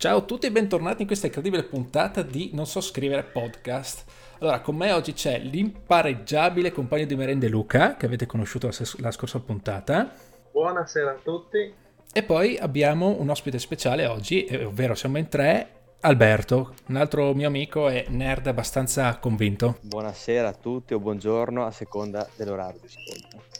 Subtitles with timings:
[0.00, 4.04] Ciao a tutti e bentornati in questa incredibile puntata di Non so scrivere podcast.
[4.38, 9.10] Allora, con me oggi c'è l'impareggiabile compagno di merende Luca, che avete conosciuto la, la
[9.10, 10.12] scorsa puntata.
[10.52, 11.74] Buonasera a tutti.
[12.12, 17.34] E poi abbiamo un ospite speciale oggi, eh, ovvero siamo in tre, Alberto, un altro
[17.34, 19.78] mio amico e nerd abbastanza convinto.
[19.80, 23.57] Buonasera a tutti o buongiorno a seconda dell'orario di ascolto.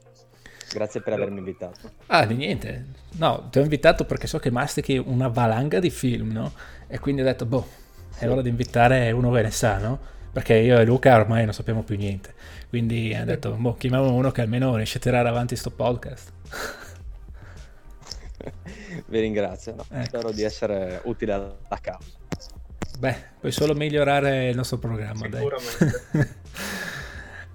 [0.73, 1.91] Grazie per avermi invitato.
[2.07, 2.87] Ah, di niente.
[3.17, 6.53] No, ti ho invitato perché so che mastichi una valanga di film, no?
[6.86, 7.67] E quindi ho detto, boh,
[8.14, 8.26] è sì.
[8.26, 9.99] ora di invitare uno che ne sa, no?
[10.32, 12.35] Perché io e Luca ormai non sappiamo più niente.
[12.68, 16.32] Quindi ho detto, boh, chiamiamo uno che almeno riesce a tirare avanti sto podcast.
[19.07, 19.85] Vi ringrazio, no?
[19.90, 20.04] ecco.
[20.04, 22.17] spero di essere utile alla causa.
[22.98, 26.03] Beh, puoi solo migliorare il nostro programma, Sicuramente.
[26.12, 26.29] dai.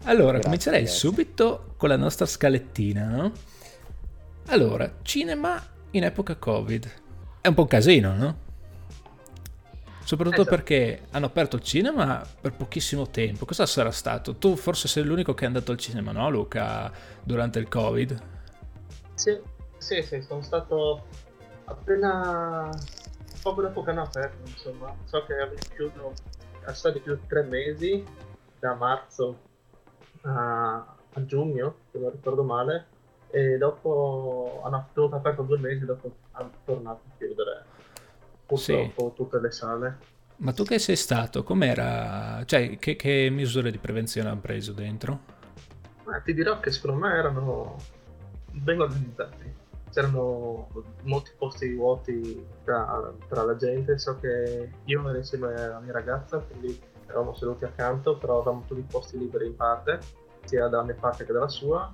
[0.04, 0.98] Allora, grazie, comincerei grazie.
[0.98, 3.32] subito con la nostra scalettina, no?
[4.48, 6.92] Allora, cinema in epoca Covid.
[7.40, 8.38] È un po' un casino, no?
[10.04, 10.56] Soprattutto esatto.
[10.56, 13.46] perché hanno aperto il cinema per pochissimo tempo.
[13.46, 14.36] Cosa sarà stato?
[14.36, 16.92] Tu forse sei l'unico che è andato al cinema, no Luca,
[17.24, 18.22] durante il Covid?
[19.14, 19.40] Sì,
[19.78, 21.06] sì, sì, sono stato
[21.66, 22.70] appena
[23.42, 24.94] poco dopo che hanno aperto, insomma.
[25.06, 26.14] So che avevo chiuso,
[26.66, 28.04] è stato più di tre mesi,
[28.60, 29.52] da marzo
[30.24, 32.88] a, a giugno, se non ricordo male,
[33.30, 37.66] e dopo hanno dovuto aperto due mesi, dopo hanno tornato a chiudere
[38.46, 39.16] purtroppo sì.
[39.16, 39.98] tutte le sale.
[40.38, 41.44] Ma tu che sei stato?
[41.44, 42.44] Com'era?
[42.46, 45.20] Cioè, che, che misure di prevenzione hanno preso dentro?
[46.06, 47.78] Eh, ti dirò che secondo me erano
[48.52, 49.62] ben organizzati.
[49.92, 50.70] C'erano
[51.04, 53.98] molti posti vuoti tra, tra la gente.
[53.98, 56.80] So che io ero insieme alla mia ragazza, quindi
[57.14, 60.00] eravamo seduti accanto, però avevamo tutti i posti liberi in parte,
[60.44, 61.92] sia dalla mia parte che dalla sua.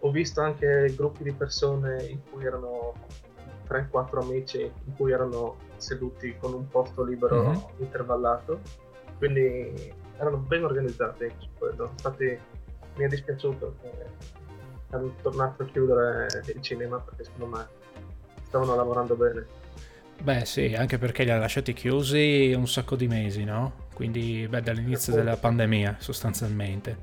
[0.00, 2.94] Ho visto anche gruppi di persone in cui erano
[3.68, 7.60] 3-4 amici, in cui erano seduti con un posto libero mm-hmm.
[7.78, 8.60] intervallato,
[9.18, 11.90] quindi erano ben organizzati su quello.
[11.92, 12.38] Infatti
[12.96, 13.90] mi è dispiaciuto che
[14.90, 17.66] hanno tornato a chiudere il cinema perché secondo me
[18.44, 19.46] stavano lavorando bene.
[20.22, 23.84] Beh sì, anche perché li ha lasciati chiusi un sacco di mesi, no?
[23.96, 26.98] Quindi beh, dall'inizio della pandemia sostanzialmente.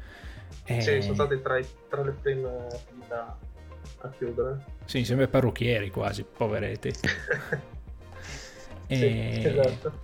[0.64, 0.80] E...
[0.80, 3.36] Sì, sono stati tra, i, tra le prime attività
[3.98, 4.64] a chiudere.
[4.86, 6.94] Sì, insieme ai parrucchieri quasi, poveretti.
[8.86, 9.40] e...
[9.42, 10.02] Sì, esatto.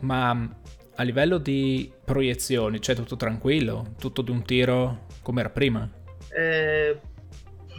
[0.00, 0.48] Ma
[0.96, 3.94] a livello di proiezioni, c'è cioè tutto tranquillo?
[3.98, 5.90] Tutto di un tiro come era prima?
[6.28, 7.00] Eh,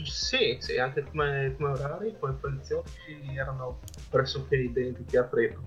[0.06, 5.60] sì, sì, anche come, come orari, come proiezioni erano pressoché identiche a prima.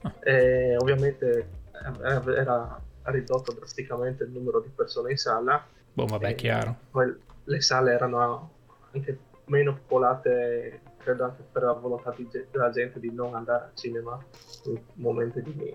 [0.00, 0.14] Ah.
[0.22, 1.62] Eh, ovviamente
[2.02, 5.64] era ridotto drasticamente il numero di persone in sala.
[5.92, 6.76] Boh, vabbè, chiaro.
[6.90, 7.14] Poi
[7.44, 8.50] le sale erano
[8.92, 13.74] anche meno popolate, credo anche per la volontà di, della gente di non andare al
[13.74, 14.18] cinema
[14.64, 15.74] in momenti di,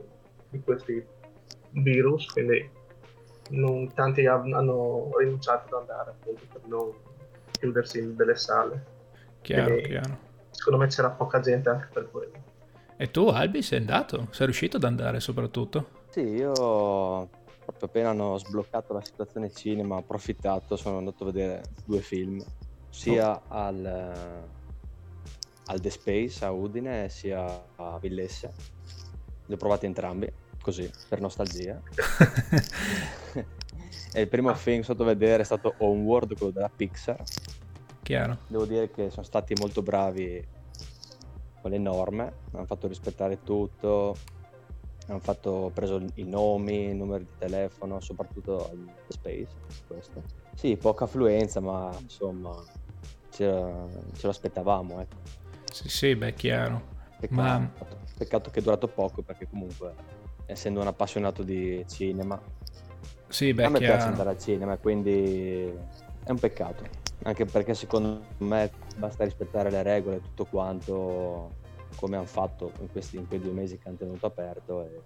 [0.50, 1.06] di questi
[1.72, 2.70] virus, quindi
[3.50, 6.92] non, tanti hanno rinunciato ad andare appunto per non
[7.52, 8.98] chiudersi in delle sale.
[9.42, 10.18] Chiaro, quindi, chiaro.
[10.50, 12.49] Secondo me c'era poca gente anche per quello.
[13.02, 14.28] E tu, Albi, sei andato?
[14.32, 15.88] Sei riuscito ad andare soprattutto?
[16.10, 21.64] Sì, io proprio appena hanno sbloccato la situazione cinema, ho approfittato, sono andato a vedere
[21.86, 22.44] due film,
[22.90, 23.42] sia oh.
[23.48, 24.44] al,
[25.68, 28.52] al The Space a Udine sia a Villesse.
[29.46, 30.30] Li ho provati entrambi,
[30.62, 31.82] così, per nostalgia.
[34.12, 37.24] e il primo film che sono andato a vedere è stato Homeworld, quello della Pixar.
[38.04, 38.40] Chiaro.
[38.48, 40.58] Devo dire che sono stati molto bravi
[41.62, 44.16] con le norme, hanno fatto rispettare tutto,
[45.08, 49.50] hanno fatto, preso i nomi, il numero di telefono, soprattutto al space.
[49.88, 50.24] Questo.
[50.56, 52.52] Sì, poca affluenza, ma insomma
[53.30, 53.46] ce,
[54.14, 55.02] ce lo aspettavamo.
[55.02, 55.18] Ecco.
[55.72, 56.98] Sì, sì, beh, chiaro.
[57.20, 57.72] Peccato, ma...
[58.18, 59.94] peccato che è durato poco perché comunque,
[60.46, 62.42] essendo un appassionato di cinema,
[63.28, 63.96] sì, beh, a me chiaro.
[63.96, 65.74] piace andare al cinema, quindi
[66.24, 71.58] è un peccato anche perché secondo me basta rispettare le regole e tutto quanto
[71.96, 75.02] come hanno fatto in, questi, in quei due mesi che hanno tenuto aperto e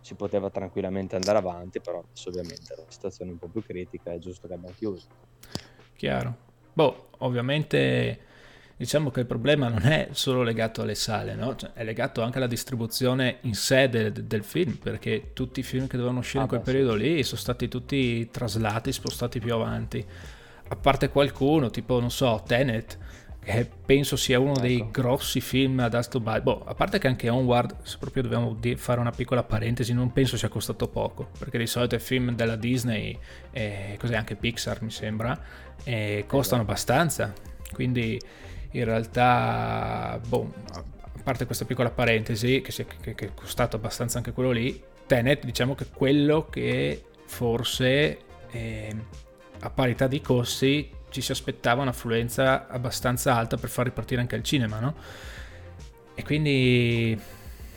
[0.00, 4.12] si poteva tranquillamente andare avanti però adesso ovviamente la situazione è un po' più critica
[4.12, 5.06] è giusto che abbiamo chiuso
[5.94, 6.36] chiaro
[6.72, 8.20] boh ovviamente
[8.76, 11.56] diciamo che il problema non è solo legato alle sale, no?
[11.56, 15.86] cioè, è legato anche alla distribuzione in sé del, del, film, perché tutti i film
[15.86, 16.98] che dovevano uscire ah, in quel beh, periodo sì.
[16.98, 20.04] lì sono stati tutti traslati, spostati più avanti
[20.68, 22.98] a parte qualcuno, tipo, non so, Tenet,
[23.46, 24.90] che penso sia uno dei ecco.
[24.90, 26.42] grossi film ad alto budget.
[26.42, 30.36] Boh, a parte che anche Onward, se proprio dobbiamo fare una piccola parentesi, non penso
[30.36, 33.16] sia costato poco, perché di solito i film della Disney,
[33.52, 35.40] e cos'è anche Pixar mi sembra,
[36.26, 37.32] costano abbastanza,
[37.72, 38.20] quindi
[38.72, 40.52] in realtà, boh,
[41.22, 45.44] parte questa piccola parentesi, che, è, che, che è costato abbastanza anche quello lì, Tenet
[45.44, 48.18] diciamo che quello che forse
[48.50, 48.96] eh,
[49.60, 54.42] a parità di costi ci si aspettava un'affluenza abbastanza alta per far ripartire anche il
[54.42, 54.94] cinema, no?
[56.14, 57.18] E quindi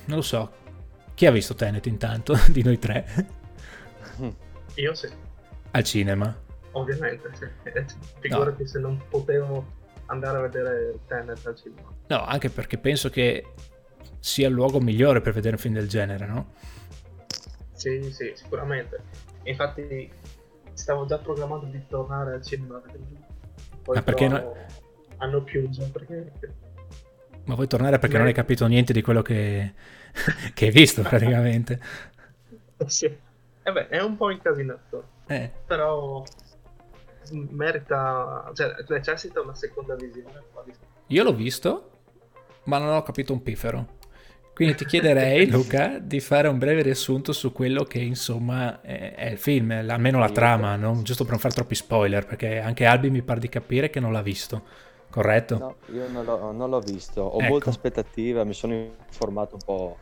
[0.06, 0.52] non lo so.
[1.14, 3.06] Chi ha visto Tenet intanto di noi tre?
[4.76, 5.08] Io sì.
[5.72, 6.38] Al cinema?
[6.72, 7.48] Ovviamente, sì.
[8.20, 8.68] Figurati no.
[8.68, 9.78] se non potevo
[10.08, 11.94] andare a vedere Tenet al cinema.
[12.08, 13.54] No, anche perché penso che
[14.20, 16.54] sia il luogo migliore per vedere un film del genere, no?
[17.72, 19.02] Sì, sì, sicuramente.
[19.44, 20.12] Infatti
[20.80, 22.81] stavo già programmando di tornare al cinema
[23.84, 24.56] poi ah, perché no...
[25.18, 26.31] hanno chiuso perché...
[27.46, 28.18] Ma vuoi tornare perché Beh...
[28.20, 29.74] non hai capito niente di quello che,
[30.54, 31.80] che hai visto praticamente?
[32.86, 33.06] sì.
[33.06, 35.08] Eh beh, è un po' incasinato.
[35.28, 35.52] Eh.
[35.66, 36.24] Però
[37.31, 40.44] merita, cioè necessita una seconda visione.
[41.08, 41.90] Io l'ho visto,
[42.66, 43.98] ma non ho capito un piffero.
[44.60, 49.38] Quindi ti chiederei, Luca, di fare un breve riassunto su quello che insomma è, il
[49.38, 53.22] film, almeno la trama, non giusto per non fare troppi spoiler, perché anche Albi mi
[53.22, 54.64] pare di capire che non l'ha visto,
[55.10, 55.58] corretto?
[55.58, 57.52] No, io non l'ho, non l'ho visto, ho ecco.
[57.52, 59.98] molte aspettative, mi sono informato un po'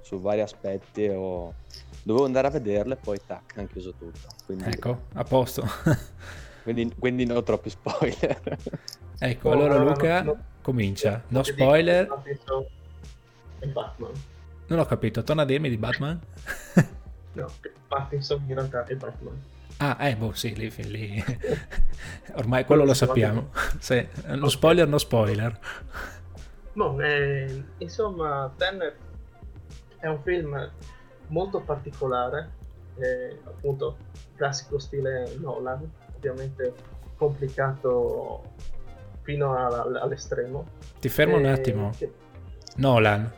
[0.00, 1.54] su vari aspetti, ho...
[2.02, 4.18] dovevo andare a vederle, poi tac, hanno chiuso tutto.
[4.44, 4.64] Quindi...
[4.64, 5.64] Ecco, a posto.
[6.64, 8.58] quindi, quindi non troppi spoiler.
[9.20, 12.08] ecco, oh, allora Luca no, no, comincia, no spoiler
[13.62, 14.12] e Batman.
[14.66, 16.20] Non ho capito, torna a dirmi di Batman?
[17.34, 17.46] no,
[17.88, 19.40] Pattinson in realtà è Batman.
[19.78, 21.24] Ah, eh, boh, sì, lì, lì.
[22.34, 23.50] ormai quello lo sappiamo.
[23.78, 25.58] sì, no spoiler, no spoiler.
[26.74, 28.96] No, eh, insomma, Tenet
[29.98, 30.70] è un film
[31.28, 32.52] molto particolare,
[32.96, 33.96] eh, appunto,
[34.36, 36.74] classico stile Nolan, ovviamente
[37.16, 38.54] complicato
[39.22, 39.66] fino a,
[40.00, 40.66] all'estremo.
[40.98, 41.90] Ti fermo un attimo.
[41.96, 42.10] Che...
[42.76, 43.30] Nolan,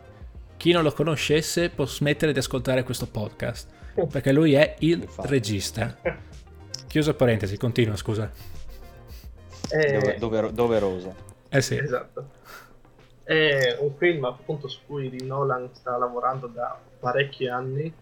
[0.57, 3.69] chi non lo conoscesse può smettere di ascoltare questo podcast,
[4.11, 5.29] perché lui è il Infatti.
[5.29, 5.97] regista.
[6.87, 8.31] Chiuso parentesi, continua, scusa.
[9.71, 11.15] Eh, dover- doverosa.
[11.49, 11.77] Eh sì.
[11.77, 12.31] Esatto.
[13.23, 17.93] È un film appunto su cui Nolan sta lavorando da parecchi anni,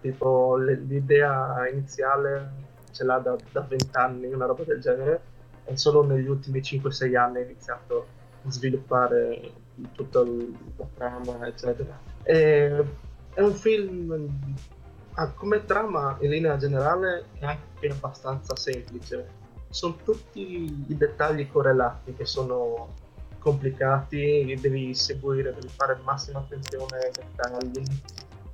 [0.00, 2.50] tipo l'idea iniziale
[2.92, 5.20] ce l'ha da, da 20 anni, una roba del genere,
[5.64, 8.06] e solo negli ultimi 5-6 anni ha iniziato
[8.44, 9.52] a sviluppare
[9.92, 11.98] tutta la trama, eccetera.
[12.22, 12.84] È,
[13.34, 14.30] è un film
[15.14, 19.40] ah, come trama in linea generale è anche abbastanza semplice.
[19.68, 20.40] Sono tutti
[20.86, 22.94] i dettagli correlati che sono
[23.38, 27.82] complicati, devi seguire, devi fare massima attenzione ai dettagli,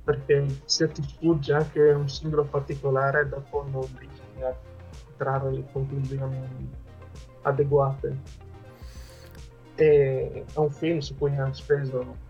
[0.03, 4.55] perché se ti sfugge anche un singolo particolare, dopo non riesci a
[5.17, 6.71] trarre le conclusioni
[7.41, 8.47] adeguate.
[9.79, 12.27] E è un film su cui hanno speso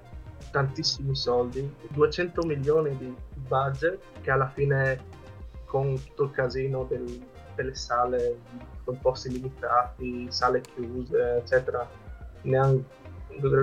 [0.51, 3.13] tantissimi soldi, 200 milioni di
[3.47, 4.99] budget che alla fine
[5.65, 7.25] con tutto il casino del,
[7.55, 8.37] delle sale
[8.83, 11.87] con posti limitati, sale chiuse, eccetera,
[12.41, 12.83] ne hanno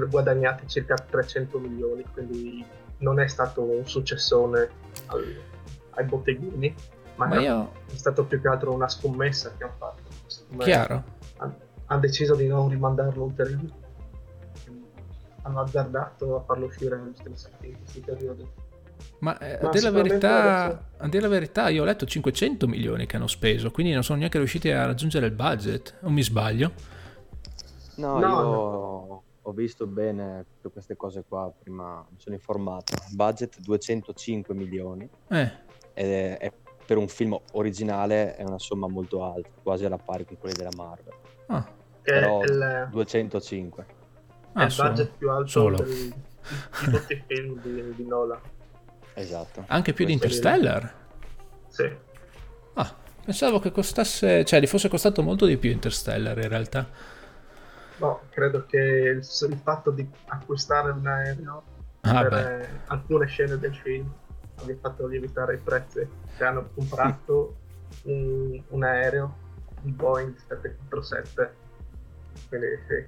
[0.09, 2.65] guadagnati circa 300 milioni, quindi
[2.99, 4.69] non è stato un successone
[5.07, 5.41] al,
[5.91, 6.75] ai botteghini,
[7.17, 7.73] ma, ma io...
[7.93, 10.03] è stato più che altro una scommessa che hanno fatto.
[10.59, 11.03] Chiaro.
[11.87, 13.85] Hanno deciso di non rimandarlo ulteriormente
[15.47, 18.47] hanno azzardato a farlo uscire negli stessi in questi periodi.
[19.21, 20.85] Ma, eh, a, dire la verità, adesso...
[20.99, 24.19] a dire la verità, io ho letto 500 milioni che hanno speso, quindi non sono
[24.19, 26.73] neanche riusciti a raggiungere il budget, o mi sbaglio?
[27.97, 29.23] No, no io no.
[29.43, 32.95] ho visto bene tutte queste cose qua, prima mi sono informato.
[33.13, 35.09] Budget 205 milioni.
[35.29, 35.53] Eh.
[35.95, 36.53] Ed è, è,
[36.85, 40.75] per un film originale è una somma molto alta, quasi alla pari con quelli della
[40.77, 41.15] Marvel.
[41.47, 41.76] Ah.
[42.13, 42.89] Però il...
[42.91, 43.87] 205
[44.53, 45.77] ah, è il budget più alto solo.
[45.77, 48.41] Del, di tutti i film di, di Nola.
[49.15, 49.65] Esatto.
[49.67, 50.95] Anche più Questo di Interstellar?
[51.69, 51.97] Sì.
[52.75, 52.95] Ah,
[53.25, 56.89] pensavo che costasse, cioè gli fosse costato molto di più Interstellar in realtà.
[57.99, 61.63] No, credo che il, il fatto di acquistare un aereo
[62.03, 62.69] ah, per beh.
[62.87, 64.13] alcune scene del film
[64.61, 66.07] abbia fatto lievitare i prezzi.
[66.37, 67.57] Cioè hanno comprato
[68.05, 69.35] un, un aereo,
[69.83, 71.55] un Boeing 747,
[72.49, 73.05] quindi sì,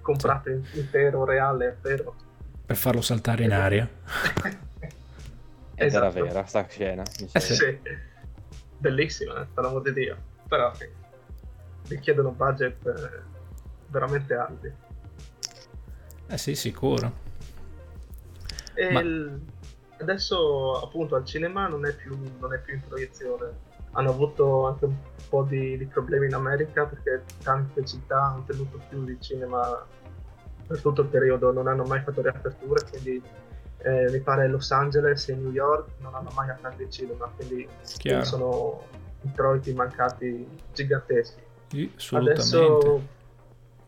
[0.00, 0.78] comprato sì.
[0.78, 2.14] intero, reale, vero.
[2.66, 3.88] Per farlo saltare in aria.
[5.74, 6.18] Ed esatto.
[6.18, 7.02] era vera sta scena.
[7.32, 7.54] Eh sì.
[7.54, 7.78] sì.
[8.78, 10.16] Bellissima, eh, per l'amor di Dio.
[10.48, 10.88] Però sì.
[11.88, 13.22] richiedono budget eh,
[13.88, 14.72] veramente alti.
[16.26, 17.20] Eh sì, sicuro.
[18.74, 19.00] E Ma...
[19.00, 19.40] il...
[19.98, 23.70] adesso appunto al cinema non è, più, non è più in proiezione.
[23.92, 24.96] Hanno avuto anche un
[25.32, 29.82] po' di, di problemi in America perché tante città hanno tenuto chiusi i cinema
[30.66, 33.22] per tutto il periodo non hanno mai fatto riaperture, quindi
[33.78, 37.66] eh, mi pare Los Angeles e New York non hanno mai aperto il cinema, quindi,
[37.98, 38.84] quindi sono
[39.22, 41.42] introiti mancati giganteschi.
[41.68, 43.02] Sì, Adesso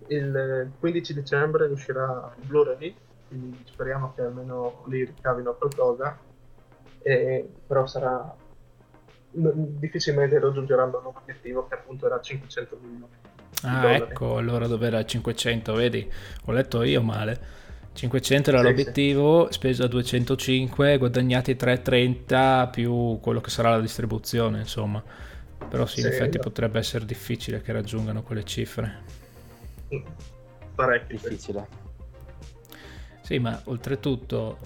[0.06, 2.96] il 15 dicembre uscirà Blu-ray,
[3.28, 6.18] quindi speriamo che almeno lì ricavino qualcosa,
[7.02, 8.34] e, però sarà
[9.34, 13.12] difficilmente raggiungeranno l'obiettivo che appunto era 500 milioni.
[13.62, 16.10] Ah, ecco, allora dove era 500, vedi?
[16.44, 17.62] Ho letto io male.
[17.92, 19.52] 500 era sì, l'obiettivo, sì.
[19.52, 25.02] speso a 205, guadagnati 330 più quello che sarà la distribuzione, insomma.
[25.68, 26.42] Però sì, in effetti no.
[26.42, 29.02] potrebbe essere difficile che raggiungano quelle cifre.
[30.74, 31.16] Parecchio.
[31.16, 31.66] Difficile.
[33.22, 34.58] Sì, ma oltretutto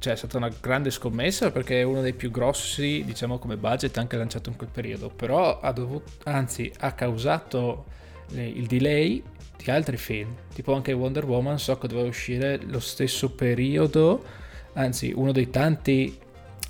[0.00, 3.96] cioè, è stata una grande scommessa perché è uno dei più grossi, diciamo, come budget
[3.98, 5.10] anche lanciato in quel periodo.
[5.10, 7.84] Però ha dovuto, anzi, ha causato
[8.32, 9.22] il delay
[9.56, 14.24] di altri film, tipo anche Wonder Woman, so che doveva uscire lo stesso periodo,
[14.72, 16.18] anzi uno dei tanti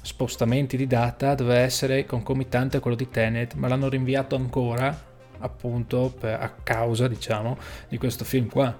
[0.02, 5.08] spostamenti di data doveva essere concomitante a quello di Tenet, ma l'hanno rinviato ancora
[5.38, 7.56] appunto per, a causa, diciamo,
[7.88, 8.76] di questo film qua.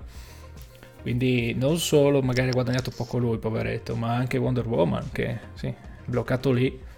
[1.03, 5.73] Quindi non solo magari ha guadagnato poco lui, poveretto, ma anche Wonder Woman che sì,
[6.05, 6.89] bloccato lì.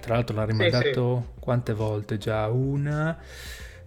[0.00, 1.40] Tra l'altro l'ha rimandato sì, sì.
[1.40, 2.46] quante volte già?
[2.48, 3.18] Una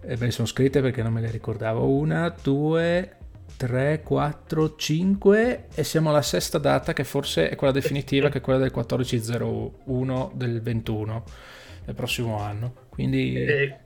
[0.00, 1.88] e me le sono scritte perché non me le ricordavo.
[1.88, 3.16] Una, due,
[3.56, 8.40] tre, quattro, cinque e siamo alla sesta data che forse è quella definitiva che è
[8.40, 11.24] quella del 14.01 del 21
[11.84, 12.74] del prossimo anno.
[12.88, 13.34] Quindi...
[13.34, 13.78] E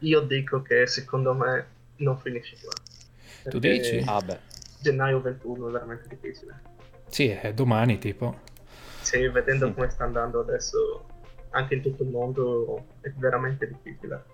[0.00, 3.50] io dico che secondo me non finisce qua.
[3.50, 4.02] Tu dici?
[4.04, 4.47] Ah beh.
[4.80, 6.60] Gennaio 21 è veramente difficile.
[7.08, 8.40] Sì, è domani tipo.
[9.00, 11.06] Sì, vedendo come sta andando adesso
[11.50, 14.24] anche in tutto il mondo è veramente difficile.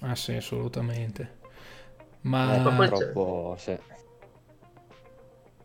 [0.00, 1.44] Ah sì, assolutamente.
[2.22, 3.78] Ma, eh, ma purtroppo sì.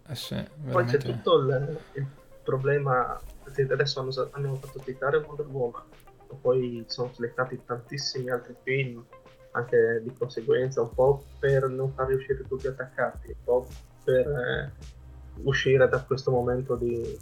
[0.08, 2.06] Eh sì, poi c'è tutto il, il
[2.44, 5.84] problema, adesso hanno, hanno fatto citare Wonder Woman,
[6.42, 9.04] poi sono selettati tantissimi altri film,
[9.52, 13.68] anche di conseguenza, un po' per non far uscire tutti attaccati, un po'
[14.04, 14.72] per eh,
[15.44, 17.18] uscire da questo momento di,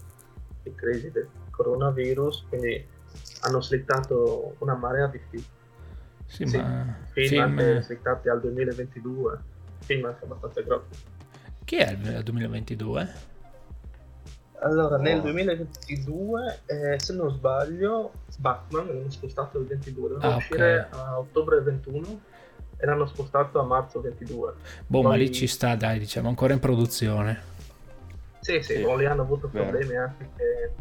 [0.64, 2.86] di crisi del coronavirus, quindi
[3.42, 5.44] hanno slittato una marea di film
[6.30, 6.96] sì, sì, ma...
[7.12, 8.00] Film, film...
[8.04, 9.40] anche al 2022,
[9.80, 11.02] film anche abbastanza grossi.
[11.66, 13.14] Chi è il 2022?
[14.62, 15.00] Allora, oh.
[15.00, 21.00] nel 2022, eh, se non sbaglio, Batman l'hanno spostato al 22, doveva ah, uscire okay.
[21.00, 22.22] a ottobre 21
[22.78, 24.54] e l'hanno spostato a marzo 22.
[24.86, 25.10] Boh, Poi...
[25.10, 27.58] ma lì ci sta, dai, diciamo, ancora in produzione.
[28.40, 28.96] Sì, sì, sì.
[28.96, 29.98] lì hanno avuto problemi Beh.
[29.98, 30.72] anche che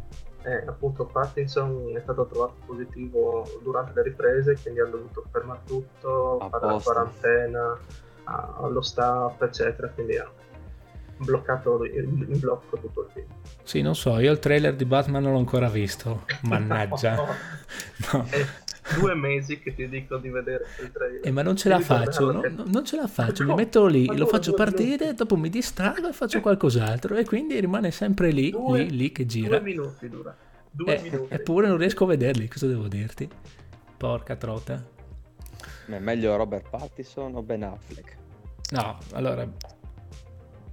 [0.42, 6.38] eh, appunto Parkinson è stato trovato positivo durante le riprese, quindi hanno dovuto fermare tutto,
[6.38, 7.78] A fare la quarantena,
[8.24, 10.30] allo staff, eccetera, quindi ha
[11.18, 13.26] bloccato in blocco tutto il film.
[13.62, 17.16] Sì, non so, io il trailer di Batman non l'ho ancora visto, mannaggia.
[17.16, 17.26] no.
[18.12, 18.26] no.
[18.98, 21.26] due mesi che ti dico di vedere il trailer.
[21.26, 22.42] Eh, ma non ce la faccio, no?
[22.66, 26.40] non ce la faccio, mi metto lì, lo faccio partire, dopo mi distrago e faccio
[26.40, 29.58] qualcos'altro e quindi rimane sempre lì, due, lì, lì che gira.
[29.58, 30.36] Due minuti dura.
[30.70, 31.34] Due eh, minuti.
[31.34, 33.28] Eppure non riesco a vederli, cosa devo dirti?
[33.96, 34.96] Porca trota.
[35.86, 38.16] È meglio Robert Pattinson o Ben Affleck?
[38.70, 39.48] No, allora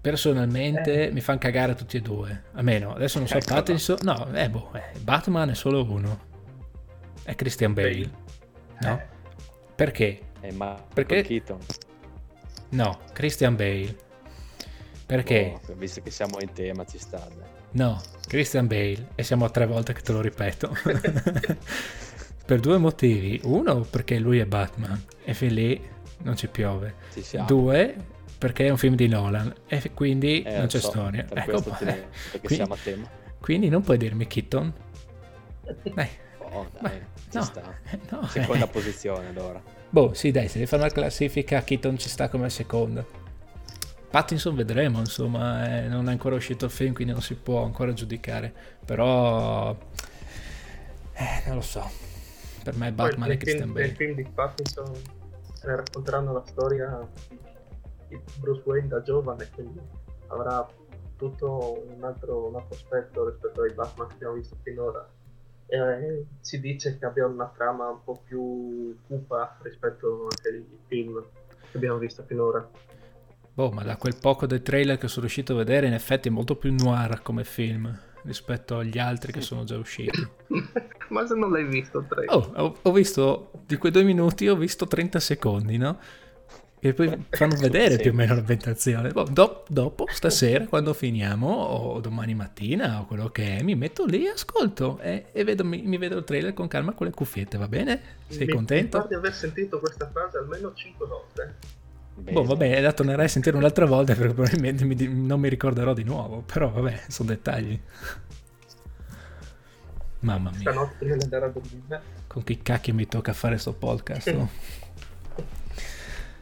[0.06, 1.12] personalmente eh.
[1.12, 2.44] mi fanno cagare tutti e due.
[2.54, 3.98] Almeno adesso non so ecco Pattinson.
[4.04, 6.34] No, eh, boh, eh, Batman è solo uno
[7.24, 8.10] è Christian Bale,
[8.82, 9.00] no?
[9.00, 9.06] Eh.
[9.74, 10.20] Perché?
[10.40, 11.24] È ma Perché?
[11.24, 11.58] Keaton.
[12.70, 13.96] No, Christian Bale.
[15.08, 15.60] Perché?
[15.68, 17.28] Oh, visto che siamo in tema ci sta.
[17.72, 20.72] No, Christian Bale, e siamo a tre volte che te lo ripeto.
[22.46, 23.42] per due motivi.
[23.46, 25.82] Uno, perché lui è Batman e fin lì
[26.20, 26.94] non ci piove.
[27.12, 27.96] Ci Due,
[28.46, 31.24] perché è un film di Nolan e quindi eh, non c'è so, storia.
[31.24, 33.10] Per ecco, perché quindi, siamo a tema.
[33.40, 34.72] Quindi non puoi dirmi Keaton.
[35.82, 36.08] Dai.
[36.52, 37.80] Oh, dai, ci no, sta.
[38.12, 38.68] No, Seconda eh.
[38.68, 39.60] posizione allora.
[39.90, 43.04] Boh, sì, dai, se devi fare una classifica, Keaton ci sta come seconda.
[44.12, 47.94] Pattinson vedremo, insomma, eh, non è ancora uscito il film, quindi non si può ancora
[47.94, 48.54] giudicare.
[48.86, 49.76] Però,
[51.14, 51.90] eh, non lo so.
[52.64, 53.88] Per me Batman e Christian Bale.
[53.88, 54.94] Nel film di Pattinson
[55.64, 57.10] eh, racconteranno la storia
[58.40, 59.80] Bruce Wayne da giovane, quindi
[60.28, 60.68] avrà
[61.16, 65.08] tutto un altro, un altro aspetto rispetto ai Batman che abbiamo visto finora
[65.68, 71.24] eh, si dice che abbia una trama un po' più cupa rispetto ai film
[71.72, 72.68] che abbiamo visto finora.
[73.54, 76.32] Boh, ma da quel poco del trailer che sono riuscito a vedere, in effetti è
[76.32, 80.28] molto più noir come film rispetto agli altri che sono già usciti.
[81.10, 82.36] ma se non l'hai visto il trailer?
[82.36, 86.00] Oh, ho, ho, visto, di quei due minuti ho visto 30 secondi, no?
[86.88, 88.02] Che poi fanno vedere Sì.
[88.02, 89.10] più o meno l'ambientazione.
[89.12, 94.06] Boh, do- dopo, stasera, quando finiamo, o domani mattina, o quello che è, mi metto
[94.06, 97.58] lì, ascolto e, e vedo, mi, mi vedo il trailer con calma con le cuffiette,
[97.58, 98.02] va bene?
[98.28, 99.00] Sei mi, contento?
[99.00, 101.56] Mi di aver sentito questa frase almeno 5 volte.
[102.18, 106.04] Boh, vabbè, la tornerai a sentire un'altra volta perché probabilmente mi- non mi ricorderò di
[106.04, 107.78] nuovo, però vabbè, sono dettagli.
[110.20, 112.02] Mamma mia, Stanotte prima di andare a dormire.
[112.28, 114.36] con chi cacchio mi tocca fare sto podcast?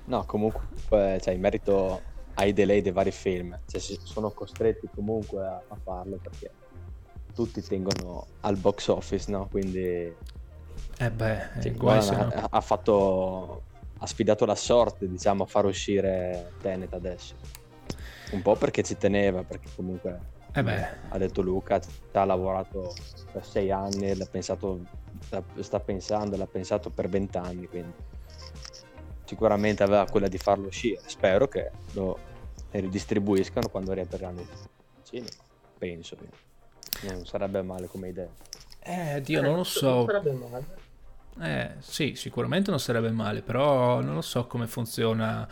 [0.06, 0.26] no?
[0.26, 0.62] Comunque,
[1.22, 2.02] cioè, in merito
[2.36, 6.56] ai delay dei vari film, cioè, si- sono costretti comunque a, a farlo perché
[7.34, 9.48] tutti tengono al box office, no?
[9.50, 10.16] Quindi
[11.00, 12.28] Eh beh, eh, guai se no.
[12.30, 13.64] ha, ha fatto,
[13.98, 17.36] ha sfidato la sorte, diciamo, a far uscire Tenet adesso.
[18.32, 20.20] Un po' perché ci teneva, perché comunque
[20.54, 21.80] Eh beh, ha detto Luca,
[22.14, 22.96] ha lavorato
[23.32, 24.82] per sei anni, l'ha pensato,
[25.20, 27.94] sta- sta pensando, l'ha pensato per vent'anni, quindi
[29.34, 31.02] sicuramente aveva quella di farlo uscire.
[31.06, 32.18] Spero che lo
[32.72, 34.48] ridistribuiscano quando riapriranno il
[35.04, 35.30] cinema,
[35.78, 36.16] penso.
[37.02, 38.30] Non sarebbe male come idea.
[38.80, 40.06] eh, Dio, non lo Non so.
[40.06, 40.82] sarebbe male.
[41.42, 45.48] Eh, sì, sicuramente non sarebbe male, però non lo so come funziona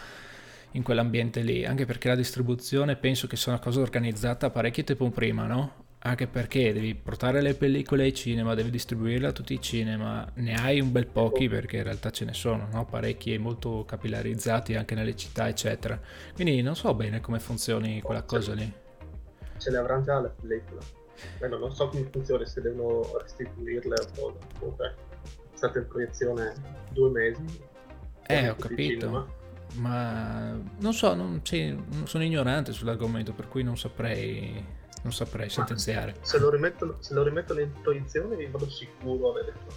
[0.74, 5.10] in quell'ambiente lì, anche perché la distribuzione penso che sia una cosa organizzata parecchio tempo
[5.10, 5.81] prima, no?
[6.04, 10.56] Anche perché devi portare le pellicole ai cinema, devi distribuirle a tutti i cinema, ne
[10.56, 12.86] hai un bel pochi perché in realtà ce ne sono, no?
[12.86, 16.00] Parecchi e molto capillarizzati anche nelle città, eccetera.
[16.34, 18.74] Quindi non so bene come funzioni quella cosa lì.
[19.58, 20.82] Ce le avranno già le pellicole.
[21.38, 24.38] Bueno, non so come funziona, se devono restituirle o.
[24.58, 24.96] Comunque,
[25.54, 26.54] è stata in proiezione
[26.90, 27.44] due mesi.
[28.26, 29.40] Eh, ho capito.
[29.76, 34.66] Ma non so, non, sì, sono ignorante sull'argomento, per cui non saprei,
[35.04, 36.16] non saprei sentenziare.
[36.22, 39.58] Se lo rimettono, se lo rimettono in proiezione, vi vado sicuro a vedere.
[39.68, 39.74] Oh,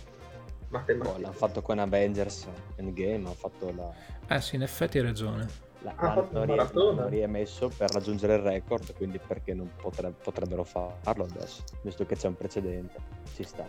[0.69, 1.19] Matematica.
[1.21, 5.47] l'hanno fatto con Avengers Endgame, hanno fatto la, Eh sì, in effetti hai ragione.
[5.83, 10.11] la- Ha fatto l'hanno rie- l'hanno riemesso per raggiungere il record, quindi perché non potre-
[10.11, 12.96] potrebbero farlo adesso, visto che c'è un precedente,
[13.37, 13.64] ci sta.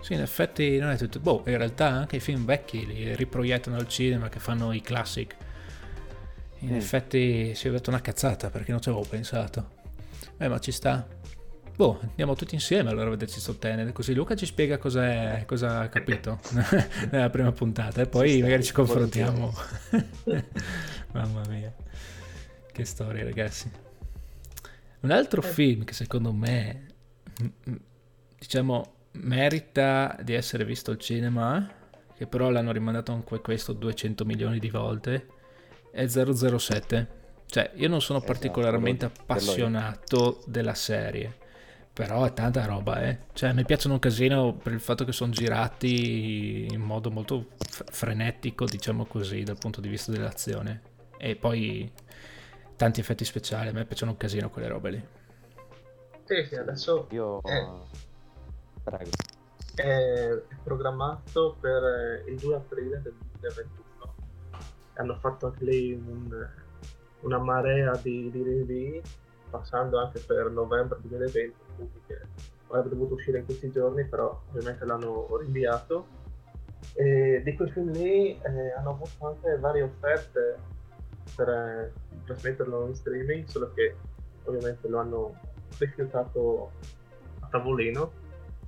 [0.00, 1.20] Sì, in effetti non è tutto...
[1.20, 5.36] Boh, in realtà anche i film vecchi li riproiettano al cinema che fanno i classic.
[6.60, 6.76] In Mm.
[6.76, 9.78] effetti si è detto una cazzata perché non ci avevo pensato.
[10.42, 11.06] Eh, ma ci sta.
[11.76, 15.88] Boh, andiamo tutti insieme allora a vederci sto Tenet, così Luca ci spiega cosa ha
[15.88, 16.40] capito
[17.12, 19.52] nella prima puntata e poi Ci magari ci confrontiamo.
[21.12, 21.74] Mamma mia,
[22.72, 23.70] che storia ragazzi.
[25.00, 26.86] Un altro film che secondo me,
[28.38, 31.70] diciamo, merita di essere visto al cinema,
[32.16, 35.26] che però l'hanno rimandato anche questo 200 milioni di volte,
[35.92, 37.19] è 007.
[37.50, 41.36] Cioè, io non sono Esatto, particolarmente appassionato della serie,
[41.92, 43.18] però è tanta roba, eh.
[43.32, 47.84] Cioè, mi piacciono un casino per il fatto che sono girati in modo molto f-
[47.90, 50.82] frenetico, diciamo così, dal punto di vista dell'azione.
[51.18, 51.90] E poi
[52.76, 55.06] tanti effetti speciali, a me piacciono un casino quelle robe lì.
[56.24, 57.42] Sì, sì, adesso Io...
[57.42, 57.66] Eh.
[58.82, 59.10] Prego.
[59.74, 64.14] è programmato per eh, il 2 aprile del 2021.
[64.94, 66.48] Hanno fatto anche lì un-
[67.20, 69.02] una marea di, di rinvii,
[69.50, 72.20] passando anche per novembre 2020, quindi che
[72.68, 76.18] avrebbe dovuto uscire in questi giorni, però ovviamente l'hanno rinviato.
[76.94, 80.58] E di quei film lì eh, hanno avuto anche varie offerte
[81.36, 81.92] per eh,
[82.24, 83.94] trasmetterlo in streaming, solo che
[84.44, 85.34] ovviamente lo hanno
[85.78, 86.72] rifiutato
[87.40, 88.12] a tavolino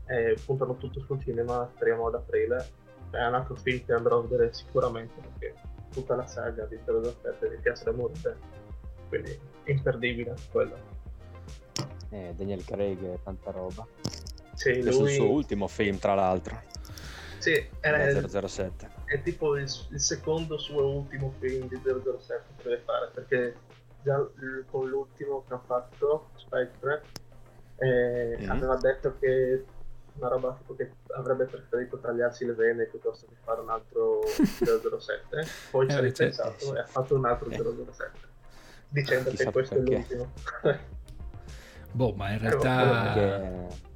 [0.06, 2.80] e puntano tutto sul cinema, speriamo ad aprile.
[3.10, 5.54] È un altro film che andrò a vedere sicuramente perché
[5.92, 8.36] tutta la saga di 007 mi piace da morire,
[9.08, 10.76] quindi imperdibile quello.
[12.10, 13.86] Eh, Daniel Craig e tanta roba.
[14.54, 16.60] Sì, Questo è il lui suo ultimo film, tra l'altro.
[17.38, 18.90] sì, era il- Da 007.
[19.06, 23.56] è tipo il, il secondo suo ultimo film di 007 che deve fare perché
[24.02, 27.02] già l- con l'ultimo che ha fatto Spectre
[27.78, 28.50] eh, Mhm.
[28.50, 29.64] aveva detto che
[30.18, 35.46] una roba tipo che avrebbe preferito tagliarsi le vene piuttosto che fare un altro 007
[35.70, 36.76] poi ci Eh, ha beh, ripensato certo.
[36.76, 37.56] e ha fatto un altro Eh.
[37.56, 38.10] 007
[38.88, 39.94] dicendo Chissà che questo è perché.
[39.94, 40.32] l'ultimo
[41.92, 43.12] Boh, ma in Eh, realtà...
[43.12, 43.90] Perché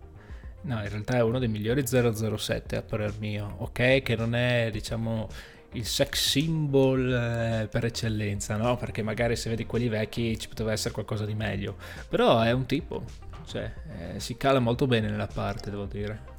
[0.63, 3.55] No, in realtà è uno dei migliori 007 a parer mio.
[3.59, 5.29] Ok, che non è, diciamo,
[5.73, 8.77] il sex symbol eh, per eccellenza, no?
[8.77, 11.77] Perché magari se vedi quelli vecchi ci poteva essere qualcosa di meglio.
[12.09, 13.03] Però è un tipo,
[13.45, 13.73] cioè,
[14.15, 16.35] eh, si cala molto bene nella parte, devo dire.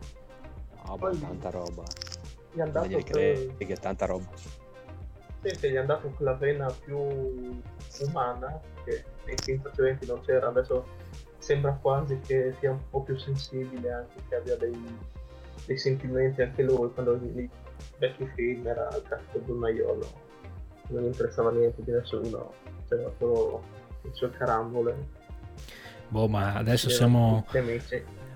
[0.86, 1.84] no, Poi- boh, tanta roba.
[2.54, 4.30] gli hanno dato Daniel quel- Craig, tanta roba.
[5.44, 6.98] Sì, sì, gli hanno dato quella vena più
[8.02, 10.86] umana che nei film precedenti non c'era, adesso
[11.38, 14.76] sembra quasi che sia un po' più sensibile anche, che abbia dei,
[15.66, 17.50] dei sentimenti anche lui, quando nei
[17.98, 20.26] vecchi film era il classico donnaiolo
[20.90, 22.54] non interessava niente di nessuno,
[22.88, 23.64] c'era solo
[24.02, 24.96] le sue carambole.
[26.10, 27.46] Boh, ma adesso siamo,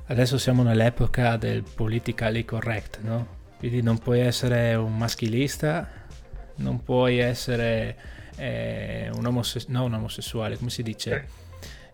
[0.07, 3.39] adesso siamo nell'epoca del politically correct, no?
[3.57, 5.87] Quindi non puoi essere un maschilista,
[6.55, 7.97] non puoi essere
[8.35, 11.27] eh, un, omosessu- no, un, omosessuale, come si dice?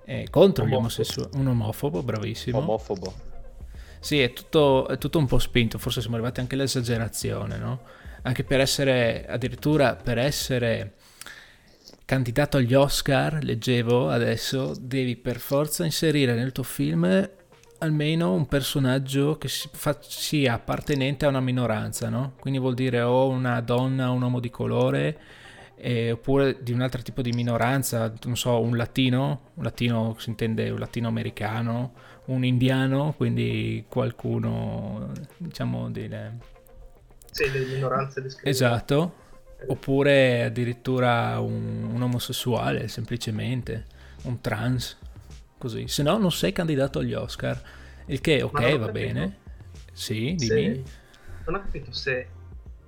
[0.05, 0.67] Eh, eh contro omofobo.
[0.67, 2.57] gli omosessuali, un omofobo, bravissimo.
[2.57, 3.26] Omofobo.
[4.07, 7.81] Sì, è tutto, è tutto un po' spinto, forse siamo arrivati anche all'esagerazione, no?
[8.21, 10.93] Anche per essere, addirittura per essere
[12.05, 17.29] candidato agli Oscar, leggevo adesso, devi per forza inserire nel tuo film
[17.79, 22.35] almeno un personaggio che sia appartenente a una minoranza, no?
[22.39, 25.19] Quindi vuol dire o una donna un uomo di colore,
[25.79, 30.29] eh, oppure di un altro tipo di minoranza, non so, un latino, un latino si
[30.29, 31.93] intende un latino americano,
[32.25, 36.37] un indiano, quindi qualcuno, diciamo, delle...
[37.31, 38.49] Sì, delle minoranze discriminate.
[38.49, 39.15] Esatto,
[39.67, 43.85] oppure addirittura un, un omosessuale, semplicemente,
[44.23, 44.97] un trans
[45.59, 47.61] così, se no non sei candidato agli Oscar,
[48.07, 48.91] il che ok va capito.
[48.91, 49.37] bene,
[49.93, 50.47] sì, dimmi.
[50.47, 50.83] Se...
[51.45, 52.29] Non ho capito se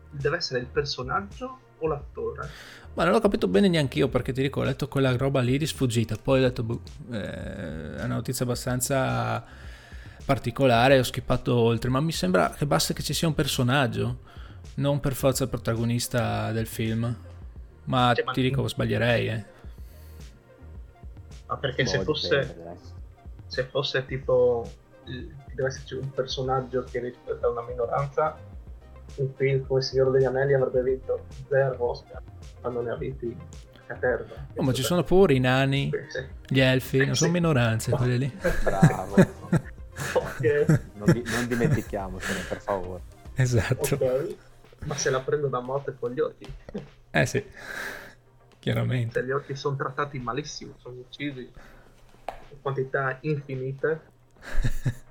[0.09, 2.49] deve essere il personaggio o l'attore.
[2.93, 5.57] Ma non ho capito bene neanche io perché ti dico, ho letto quella roba lì
[5.57, 9.43] di sfuggita, poi ho detto, boh, eh, è una notizia abbastanza
[10.25, 14.19] particolare, ho skippato oltre, ma mi sembra che basta che ci sia un personaggio,
[14.75, 17.15] non per forza il protagonista del film.
[17.85, 18.47] Ma cioè, ti ma...
[18.47, 19.45] dico, sbaglierei, eh.
[21.47, 22.55] Ma perché se fosse,
[23.47, 24.69] se fosse tipo
[25.03, 28.37] deve esserci un personaggio che rispetta una minoranza,
[29.15, 32.21] un film come Il Signore degli Anelli avrebbe vinto zero Oscar,
[32.61, 33.35] ma non ne ha vinti
[33.87, 34.47] a terra.
[34.55, 36.25] Oh, ma ci sono pure i nani, sì.
[36.47, 38.31] gli elfi, non sono minoranze quelle lì.
[38.63, 39.15] Bravo.
[40.13, 40.65] okay.
[40.93, 43.01] non, di, non dimentichiamocene, per favore.
[43.35, 43.95] Esatto.
[43.95, 44.37] Okay.
[44.85, 46.45] Ma se la prendo da morte con gli occhi.
[47.11, 47.43] Eh sì
[48.59, 49.19] chiaramente.
[49.19, 51.51] Se gli orchi sono trattati malissimo, sono uccisi
[52.51, 54.17] in quantità infinite.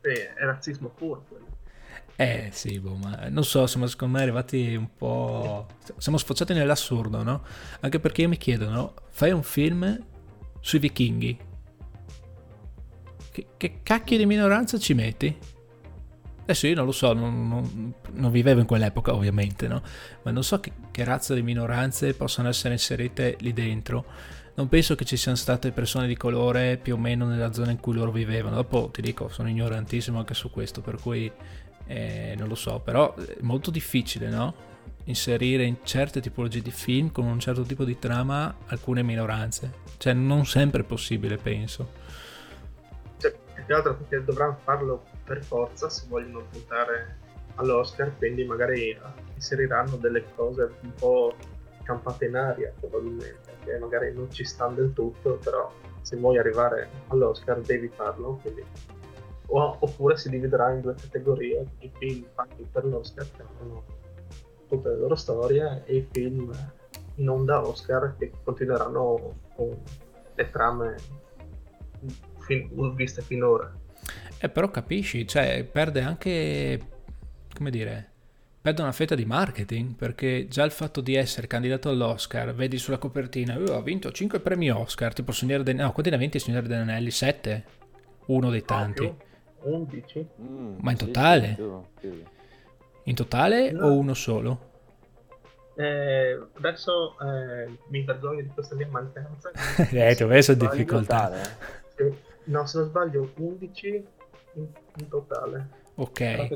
[0.00, 1.49] e è razzismo puro quello.
[2.20, 5.66] Eh sì, boh, ma non so, siamo secondo me arrivati un po'...
[5.96, 7.42] Siamo sfociati nell'assurdo, no?
[7.80, 8.92] Anche perché io mi chiedo, no?
[9.08, 9.98] Fai un film
[10.60, 11.38] sui vichinghi.
[13.30, 15.34] Che, che cacchio di minoranza ci metti?
[16.42, 19.80] Adesso io non lo so, non, non, non vivevo in quell'epoca ovviamente, no?
[20.22, 24.04] Ma non so che, che, razza di minoranze possano essere inserite lì dentro.
[24.56, 27.80] Non penso che ci siano state persone di colore più o meno nella zona in
[27.80, 28.56] cui loro vivevano.
[28.56, 31.32] Dopo ti dico, sono ignorantissimo anche su questo, per cui
[31.90, 32.78] eh, non lo so.
[32.78, 34.68] Però è molto difficile, no?
[35.04, 39.72] Inserire in certe tipologie di film con un certo tipo di trama alcune minoranze.
[39.96, 41.90] Cioè non sempre è possibile, penso.
[43.18, 47.18] Cioè, più che perché dovranno farlo per forza se vogliono puntare
[47.56, 48.96] all'Oscar, quindi magari
[49.34, 51.34] inseriranno delle cose un po'
[51.82, 55.72] campate in aria probabilmente, che magari non ci stanno del tutto, però
[56.02, 58.64] se vuoi arrivare all'Oscar devi farlo, quindi...
[59.50, 63.84] o, oppure si dividerà in due categorie, i film fatti per l'Oscar che hanno
[64.68, 66.52] tutte le loro storie e i film
[67.16, 69.76] non da Oscar che continueranno con
[70.34, 70.96] le trame
[72.38, 73.72] fin- viste finora.
[74.38, 76.80] Eh, però capisci, cioè perde anche,
[77.54, 78.08] come dire,
[78.60, 82.98] perde una fetta di marketing, perché già il fatto di essere candidato all'Oscar, vedi sulla
[82.98, 85.74] copertina, oh, ha vinto 5 premi Oscar, tipo Signore dei...
[85.74, 87.10] No, quanti ne ha vinti Signore degli Anelli?
[87.10, 87.64] 7?
[88.26, 89.04] Uno dei tanti.
[89.04, 89.16] Oh,
[89.62, 90.28] 11.
[90.40, 91.56] Mm, Ma in totale?
[92.00, 92.24] Sì,
[93.04, 93.86] in totale no.
[93.86, 94.68] o uno solo?
[95.74, 99.50] Eh, adesso eh, mi vergogno di questa mia mancanza.
[99.90, 101.32] eh, ti ho messo in difficoltà.
[101.96, 102.28] Sì.
[102.44, 104.06] No, se non sbaglio, 11
[104.54, 105.68] in, in totale.
[105.94, 106.48] Ok.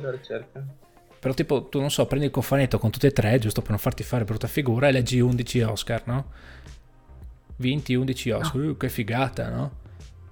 [1.18, 3.78] Però tipo, tu non so, prendi il cofanetto con tutte e tre, giusto per non
[3.78, 6.32] farti fare brutta figura, e leggi 11 Oscar, no?
[7.56, 8.70] 20, 11 Oscar, no.
[8.70, 9.72] uh, che figata, no?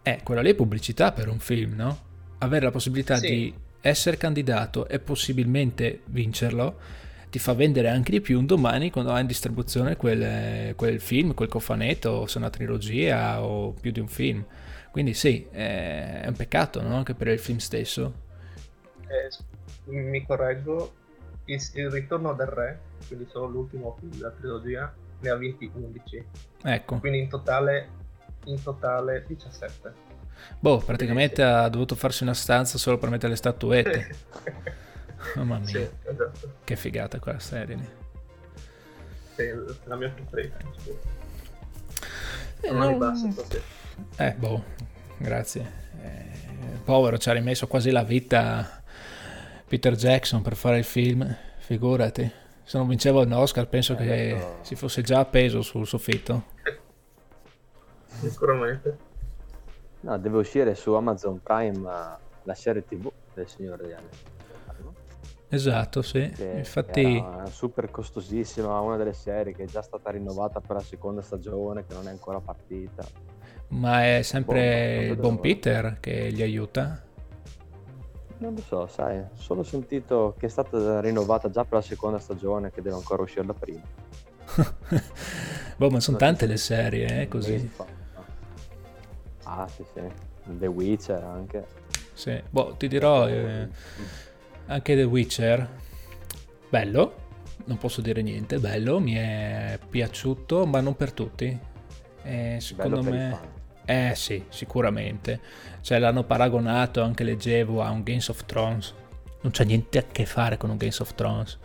[0.03, 2.11] Eh, quella lì è pubblicità per un film, no?
[2.43, 3.29] Avere la possibilità sì.
[3.29, 7.01] di essere candidato e possibilmente vincerlo
[7.31, 11.33] ti fa vendere anche di più un domani quando hai in distribuzione quel, quel film,
[11.33, 14.45] quel cofanetto, se una trilogia o più di un film.
[14.91, 16.95] Quindi sì, è un peccato no?
[16.95, 18.13] anche per il film stesso.
[19.07, 19.31] Eh,
[19.85, 20.93] mi correggo,
[21.47, 26.25] il, il, ritorno del re, quindi solo l'ultimo film della trilogia, ne ha vinti 11.
[26.65, 26.99] Ecco.
[26.99, 27.89] Quindi in totale,
[28.45, 30.12] in totale 17.
[30.59, 34.15] Boh, praticamente ha dovuto farsi una stanza solo per mettere le statuette.
[35.37, 35.67] Mamma mia.
[35.67, 36.53] Sì, esatto.
[36.65, 38.01] Che figata quella serie.
[39.37, 39.45] Sì,
[39.85, 40.57] la mia preferita.
[42.61, 42.99] Eh, non...
[42.99, 43.29] basta,
[44.17, 44.63] eh, boh,
[45.19, 45.81] grazie.
[46.03, 48.83] Eh, povero, ci ha rimesso quasi la vita
[49.67, 52.31] Peter Jackson per fare il film, figurati.
[52.65, 56.45] Se non vincevo l'Oscar penso Eh, che adesso- si fosse già appeso sul soffitto.
[58.21, 59.11] Sicuramente.
[60.03, 61.81] No, deve uscire su Amazon Prime
[62.45, 64.19] la serie TV del Signore degli Anelli.
[65.49, 66.33] Esatto, sì.
[66.35, 70.83] Che Infatti, era super costosissima, una delle serie che è già stata rinnovata per la
[70.83, 73.11] seconda stagione, che non è ancora partita.
[73.69, 75.39] ma è Boh, sempre non il vedo buon.
[75.41, 77.03] Peter che gli aiuta.
[78.39, 82.71] Non lo so, sai, solo sentito che è stata rinnovata già per la seconda stagione,
[82.71, 83.89] che deve ancora uscire la prima.
[85.77, 87.59] boh, ma sono No, tante le serie, eh, così.
[87.69, 87.87] fa.
[89.55, 90.01] Ah, sì, sì.
[90.45, 91.67] The Witcher anche.
[92.15, 92.41] Sì.
[92.49, 93.69] Boh, ti dirò, eh,
[94.67, 95.69] anche The Witcher,
[96.69, 97.17] bello,
[97.65, 101.59] non posso dire niente, bello, mi è piaciuto, ma non per tutti.
[102.23, 103.61] Eh, secondo me...
[103.85, 105.41] Eh sì, sicuramente.
[105.81, 108.95] Cioè l'hanno paragonato, anche leggevo, a un Games of Thrones.
[109.43, 111.59] Non c'è niente a che fare con un Games of Thrones.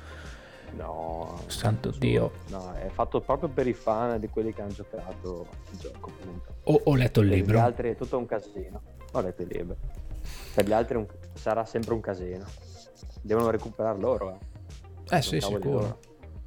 [0.77, 2.31] No, Santo Dio.
[2.49, 6.11] No, è fatto proprio per i fan di quelli che hanno giocato il gioco.
[6.19, 6.55] Appunto.
[6.63, 7.59] Ho, ho letto il Per gli libro.
[7.61, 8.81] altri è tutto un casino.
[9.13, 9.75] Ho letto il libro.
[10.53, 12.45] Per gli altri un- sarà sempre un casino.
[13.21, 14.39] Devono recuperare loro.
[15.09, 15.17] Eh.
[15.17, 15.99] Eh sì, sicuro.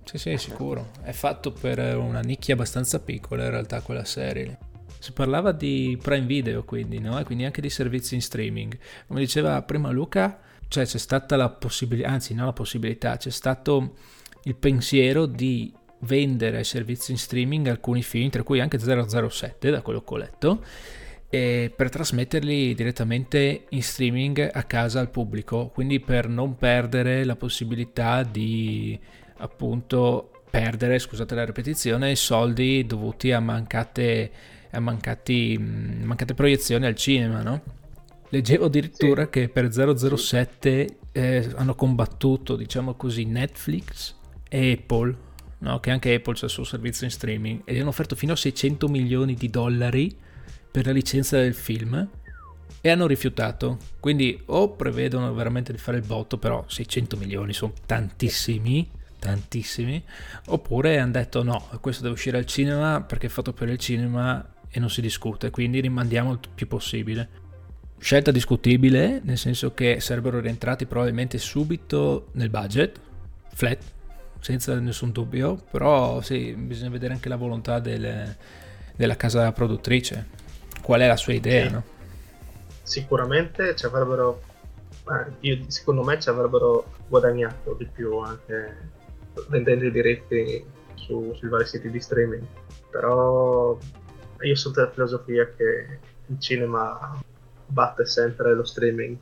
[0.04, 0.88] Sì, sì, sicuro.
[1.02, 4.44] È fatto per una nicchia abbastanza piccola in realtà quella serie.
[4.44, 4.56] lì.
[4.98, 7.18] Si parlava di Prime Video quindi, no?
[7.18, 8.76] E quindi anche di servizi in streaming.
[9.06, 10.38] Come diceva prima Luca,
[10.68, 13.94] cioè c'è stata la possibilità, anzi non la possibilità, c'è stato
[14.44, 19.82] il pensiero di vendere ai servizi in streaming alcuni film, tra cui anche 007, da
[19.82, 20.64] quello che ho letto,
[21.28, 27.36] e per trasmetterli direttamente in streaming a casa al pubblico, quindi per non perdere la
[27.36, 28.98] possibilità di
[29.38, 34.30] appunto perdere, scusate la ripetizione, soldi dovuti a mancate,
[34.70, 37.62] a mancati, mh, mancate proiezioni al cinema, no?
[38.30, 44.18] Leggevo addirittura che per 007 eh, hanno combattuto, diciamo così, Netflix
[44.50, 45.16] e Apple,
[45.58, 45.80] no?
[45.80, 48.36] che anche Apple c'è il suo servizio in streaming, e gli hanno offerto fino a
[48.36, 50.14] 600 milioni di dollari
[50.70, 52.08] per la licenza del film
[52.80, 53.78] e hanno rifiutato.
[54.00, 60.02] Quindi o prevedono veramente di fare il botto, però 600 milioni sono tantissimi, tantissimi,
[60.46, 64.54] oppure hanno detto no, questo deve uscire al cinema perché è fatto per il cinema
[64.68, 67.38] e non si discute, quindi rimandiamo il più possibile.
[67.98, 72.98] Scelta discutibile, nel senso che sarebbero rientrati probabilmente subito nel budget,
[73.52, 73.82] flat,
[74.40, 78.34] senza nessun dubbio, però sì, bisogna vedere anche la volontà del-
[78.96, 80.26] della casa produttrice,
[80.82, 81.72] qual è la sua idea, Sì.
[81.72, 81.84] no?
[82.82, 84.42] Sicuramente ci avrebbero,
[85.08, 88.88] eh, io- secondo me ci avrebbero guadagnato di più anche
[89.48, 92.44] vendendo i diritti su- sui vari siti di streaming.
[92.90, 93.78] Però
[94.40, 97.20] io sono della filosofia che il cinema
[97.66, 99.16] batte sempre lo streaming.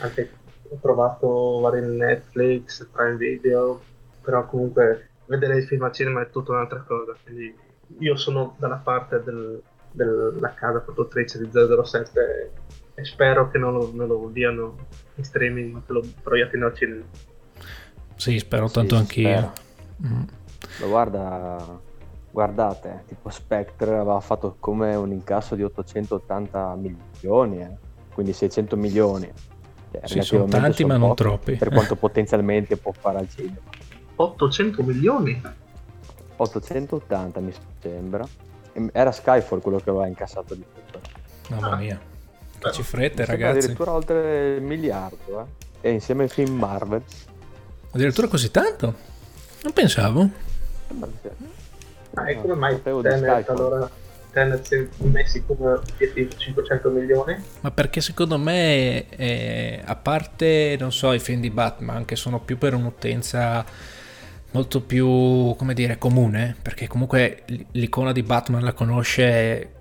[0.00, 0.30] Anche
[0.68, 3.80] ho provato vari Netflix, Prime Video,
[4.22, 7.14] però comunque vedere il film al cinema è tutta un'altra cosa.
[7.22, 7.56] Quindi
[7.98, 9.60] io sono dalla parte del-
[9.92, 12.52] della casa produttrice di 007
[12.94, 14.76] e spero che non lo, non lo diano
[15.16, 17.04] in streaming, ma che lo proiettino al cinema.
[18.14, 19.52] Sì, spero Sì, tanto si anch'io.
[20.06, 20.22] Mm.
[20.80, 21.80] Ma guarda,
[22.30, 27.76] guardate, tipo Spectre aveva fatto come un incasso di 880 milioni, eh,
[28.12, 29.32] quindi 600 milioni.
[29.90, 31.54] Cioè, Sì, sono tanti, sono ma non pochi troppi.
[31.56, 33.58] Per quanto potenzialmente può fare al cinema.
[34.22, 35.40] 800 milioni?
[36.36, 38.26] 880 mi sembra.
[38.92, 41.00] Era Skyfall quello che aveva incassato di tutto.
[41.48, 41.76] Mamma Ah.
[41.76, 43.58] mia, che Però, cifrette ragazzi.
[43.58, 45.40] addirittura oltre il miliardo,
[45.80, 45.88] eh.
[45.88, 47.02] E insieme ai film Marvel.
[47.92, 48.94] Addirittura così tanto?
[49.62, 50.28] Non pensavo.
[50.86, 51.48] sembra che sia-
[52.14, 53.56] Ah, e come mai Tenet Skyfall.
[53.56, 53.90] allora
[54.32, 57.36] Tenet si è messi come obiettivo 500 milioni?
[57.60, 62.40] Ma perché secondo me, eh, a parte, non so, i film di Batman, che sono
[62.40, 63.64] più per un'utenza
[64.52, 69.72] molto più, come dire, comune, perché comunque l'icona di Batman la conosce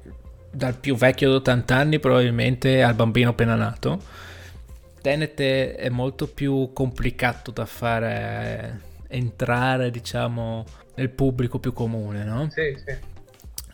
[0.51, 4.01] dal più vecchio di 80 anni probabilmente al bambino appena nato.
[5.01, 12.49] Tenet è molto più complicato da fare entrare, diciamo, nel pubblico più comune, no?
[12.51, 13.07] Sì, sì.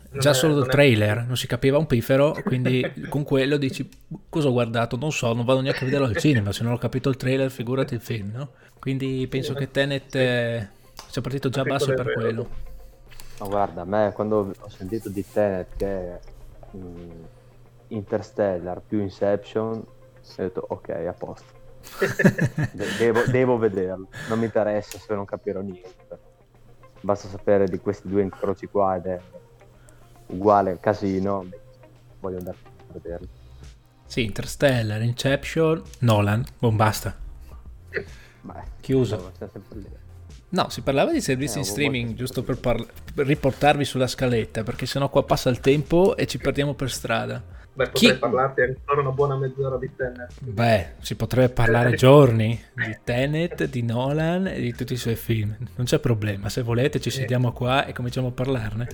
[0.08, 3.24] Non Già è- solo non il è- trailer, non si capiva un pifero, quindi con
[3.24, 3.86] quello dici
[4.28, 6.78] cosa ho guardato, non so, non vado neanche a vederlo al cinema, se non ho
[6.78, 8.50] capito il trailer figurati il film, no?
[8.78, 10.68] Quindi penso che Tenet eh,
[11.08, 12.12] sia partito già basso per vero.
[12.12, 12.48] quello.
[13.38, 16.20] Ma guarda, a me quando ho sentito di Tenet che è
[16.76, 17.22] mm,
[17.88, 21.54] Interstellar più Inception, ho detto ok, a posto.
[22.72, 26.18] De- devo, devo vederlo, non mi interessa se non capirò niente.
[27.00, 29.20] Basta sapere di questi due incroci qua ed è
[30.28, 31.46] uguale casino,
[32.20, 33.28] voglio andare a vederlo.
[34.06, 37.14] Sì, Interstellar, Inception, Nolan, boh, basta,
[38.40, 39.32] Beh, chiuso.
[39.72, 40.04] lì.
[40.48, 44.62] No, si parlava di servizi Eh, in streaming, giusto per, parla- per riportarvi sulla scaletta,
[44.62, 47.42] perché sennò qua passa il tempo e ci perdiamo per strada.
[47.72, 50.30] Beh, potrei Chi- parlarti ancora una buona mezz'ora di Tenet.
[50.40, 55.54] Beh, si potrebbe parlare giorni di Tenet, di Nolan e di tutti i suoi film.
[55.74, 58.86] Non c'è problema, se volete ci sediamo qua e cominciamo a parlarne.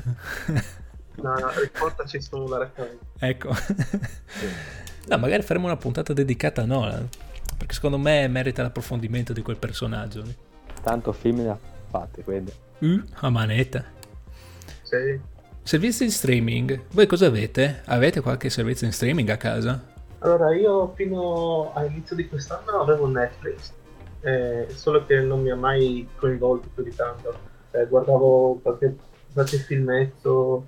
[1.15, 3.05] No, no, riportaci sulla referenza.
[3.19, 3.55] ecco.
[5.07, 7.09] No, magari faremo una puntata dedicata a Nolan,
[7.57, 10.25] perché secondo me merita l'approfondimento di quel personaggio.
[10.83, 12.53] Tanto film ne ha fatti, quindi.
[12.79, 13.85] Uh, a manetta.
[14.83, 15.21] Sì.
[15.62, 17.83] Servizi di streaming, voi cosa avete?
[17.85, 19.81] Avete qualche servizio in streaming a casa?
[20.18, 23.73] Allora, io fino all'inizio di quest'anno avevo Netflix,
[24.23, 27.33] eh, solo che non mi ha mai coinvolto più di tanto.
[27.71, 28.97] Eh, guardavo qualche,
[29.33, 30.66] qualche filmetto,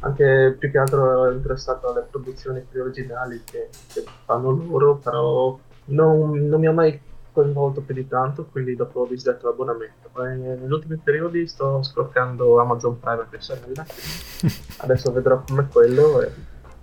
[0.00, 5.56] anche più che altro ero interessato alle produzioni più originali che, che fanno loro, però
[5.86, 7.00] non, non mi ha mai
[7.32, 10.10] coinvolto più di tanto, quindi dopo ho disdetto l'abbonamento.
[10.14, 13.84] Ma negli ultimi periodi sto sbloccando Amazon Prime per sorella,
[14.78, 16.30] adesso vedrò com'è quello, eh,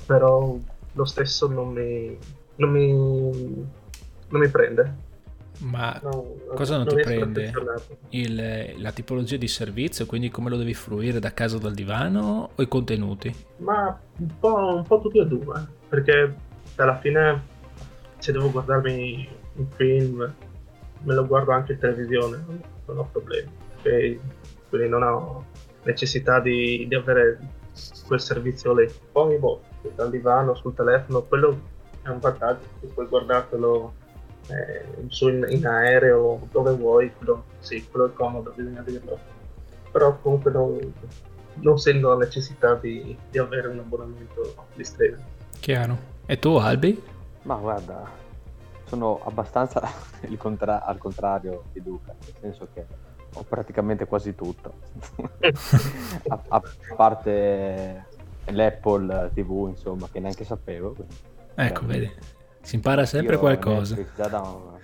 [0.05, 0.57] però
[0.93, 2.17] lo stesso non mi,
[2.55, 5.07] non mi, non mi prende.
[5.59, 7.51] Ma No, Cosa non ti riesco ad prende?
[8.11, 12.51] il- la tipologia di servizio, quindi come lo devi fruire da casa o dal divano
[12.55, 13.35] o i contenuti?
[13.57, 16.33] Ma un po', un po' tutti e due, perché
[16.77, 17.43] alla fine
[18.19, 19.27] se devo guardarmi
[19.59, 20.33] un film
[21.01, 22.43] me lo guardo anche in televisione,
[22.85, 23.49] non- ho problemi.
[23.83, 24.19] E
[24.67, 25.45] quindi non ho
[25.83, 27.39] necessità di, di avere
[28.07, 28.91] quel servizio lì.
[29.11, 29.61] Poi boh,
[29.95, 31.59] dal divano, sul telefono, quello
[32.01, 33.93] è un vantaggio, che puoi guardartelo
[34.47, 39.17] eh, su in, in aereo, dove vuoi, quello, sì, quello è comodo, bisogna dirlo.
[39.91, 40.93] Però comunque non,
[41.53, 45.23] non sento la necessità di, di avere un abbonamento di streaming.
[45.59, 45.97] Chiaro.
[46.25, 47.01] E tu, Albi?
[47.43, 48.07] Ma guarda,
[48.89, 49.81] sono abbastanza
[50.27, 52.85] il contra- al contrario di Duca, nel senso che
[53.33, 54.73] ho praticamente quasi tutto.
[56.27, 56.61] a, a
[56.95, 58.05] parte
[58.45, 60.93] l'Apple TV, insomma, che neanche sapevo.
[60.93, 61.15] quindi-
[61.55, 62.11] Ecco, vedi,
[62.61, 63.95] si impara sempre qualcosa.
[63.95, 64.79] Netflix da un-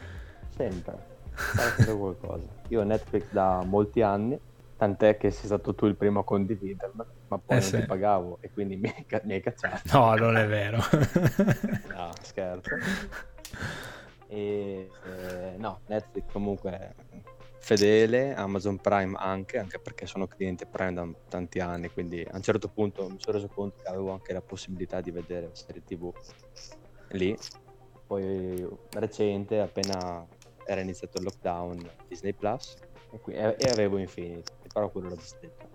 [0.56, 0.98] sempre,
[1.34, 2.46] sempre qualcosa.
[2.70, 4.40] Io ho Netflix da molti anni,
[4.78, 7.80] tant'è che sei stato tu il primo a condividermi, ma poi Eh non sì.
[7.80, 9.82] ti pagavo e quindi mi, mi hai cacciato.
[9.98, 10.78] No, non è vero.
[11.96, 12.70] No, scherzo.
[14.28, 16.96] E eh, no, Netflix comunque
[17.60, 22.42] fedele, Amazon Prime anche, anche perché sono cliente Prime da tanti anni, quindi a un
[22.42, 26.12] certo punto mi sono reso conto che avevo anche la possibilità di vedere serie TV
[27.10, 27.36] lì.
[28.06, 30.26] Poi recente, appena
[30.66, 32.76] era iniziato il lockdown, Disney Plus
[33.12, 35.68] e, qui- e- e avevo Infinity, però quello l'ho disdetto.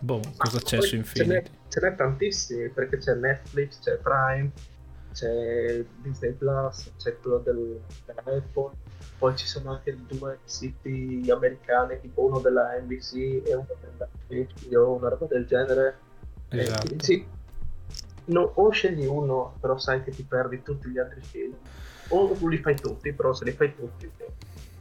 [0.00, 1.50] boh, cosa c'è su Ce n'è, Infinity?
[1.68, 4.50] ce n'è tantissimi, perché c'è Netflix, c'è Prime,
[5.12, 8.70] c'è Disney Plus, c'è quello del, della Apple,
[9.18, 14.92] poi ci sono anche due siti americani, tipo uno della NBC e uno della HBO,
[14.94, 15.98] una roba del genere.
[16.50, 16.94] Esatto.
[16.98, 17.26] sì,
[18.26, 21.54] no, o scegli uno, però sai che ti perdi tutti gli altri film,
[22.08, 24.10] o li fai tutti, però se li fai tutti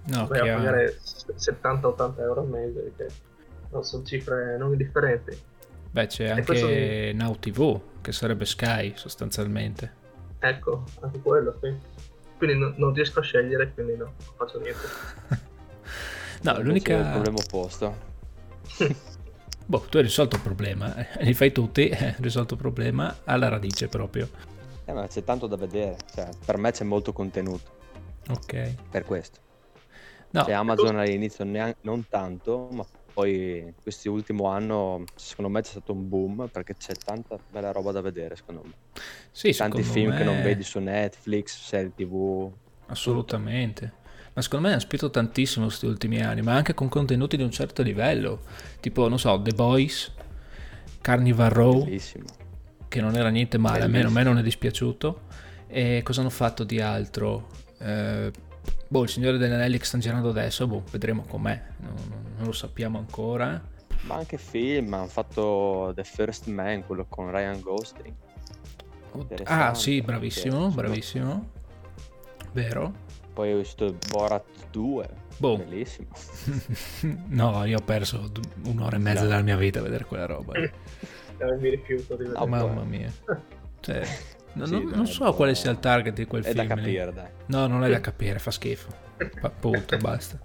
[0.05, 0.59] No, vai a chiaro.
[0.63, 3.07] pagare 70-80 euro al mese, che
[3.71, 5.37] non sono cifre non indifferenti.
[5.91, 9.96] Beh, c'è questo anche Now TV, che sarebbe Sky sostanzialmente.
[10.39, 11.75] Ecco, anche quello, sì.
[12.37, 14.79] Quindi no- non riesco a scegliere, quindi no, non faccio niente.
[16.43, 17.09] No, Invece è il l'unica...
[17.09, 17.95] problema opposto.
[19.65, 23.49] Boh, tu hai risolto il problema, eh, li fai tutti, eh, risolto il problema alla
[23.49, 24.29] radice proprio.
[24.85, 27.69] Eh, ma c'è tanto da vedere, cioè, per me c'è molto contenuto,
[28.29, 28.75] Ok.
[28.89, 29.39] per questo.
[30.29, 32.85] No, Cioè, Amazon all'inizio nean- non tanto, ma
[33.17, 37.91] poi questo ultimo anno secondo me c'è stato un boom perché c'è tanta bella roba
[37.91, 38.73] da vedere, secondo me.
[39.31, 42.47] sì, Tanti film che non me- vedi su Netflix, serie TV.
[42.85, 43.91] Assolutamente.
[44.33, 47.49] Ma secondo me hanno spinto tantissimo questi ultimi anni, ma anche con contenuti di un
[47.49, 48.41] certo livello.
[48.79, 50.11] Tipo, non so, The Boys,
[51.01, 52.25] Carnival Row, Bellissimo.
[52.87, 54.23] che non era niente male, a me, a me Bellissimo.
[54.29, 55.21] non è dispiaciuto.
[55.65, 57.47] E cosa hanno fatto di altro?
[57.79, 58.31] Eh,
[58.87, 62.45] boh, il Signore degli Anelli che stanno girando adesso, boh, vedremo com'è, non, non- non
[62.45, 63.61] lo sappiamo ancora.
[64.01, 68.13] Ma anche film, hanno fatto The First Man, quello con Ryan Gosling.
[69.45, 71.49] Ah, sì, bravissimo, perché, bravissimo.
[72.53, 72.93] Vero?
[73.33, 75.57] Poi ho visto Borat 2, Boh.
[75.57, 76.09] bellissimo.
[77.29, 78.31] no, io ho perso
[78.65, 79.27] un'ora e mezza No.
[79.29, 80.53] della mia vita a vedere quella roba.
[81.39, 82.39] Eh, mi rifiuto di vedere.
[82.39, 83.13] No, Mamma mia.
[83.79, 84.03] Cioè,
[84.57, 86.63] no- Sì, non, no, non è so quale sia il target di quel È da
[86.63, 86.75] film.
[86.75, 86.81] lì.
[86.95, 87.29] capire, dai.
[87.47, 88.89] No, non è da capire, fa schifo.
[89.39, 90.39] Pa- punto, basta.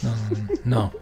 [0.00, 0.14] No,
[0.62, 0.92] no.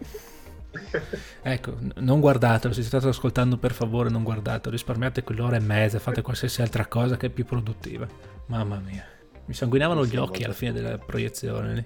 [1.41, 6.21] Ecco, non guardatelo, se state ascoltando per favore non guardatelo, risparmiate quell'ora e mezza, fate
[6.21, 8.07] qualsiasi altra cosa che è più produttiva.
[8.47, 9.05] Mamma mia.
[9.45, 11.73] Mi sanguinavano gli occhi alla fine della proiezione.
[11.75, 11.85] Lì.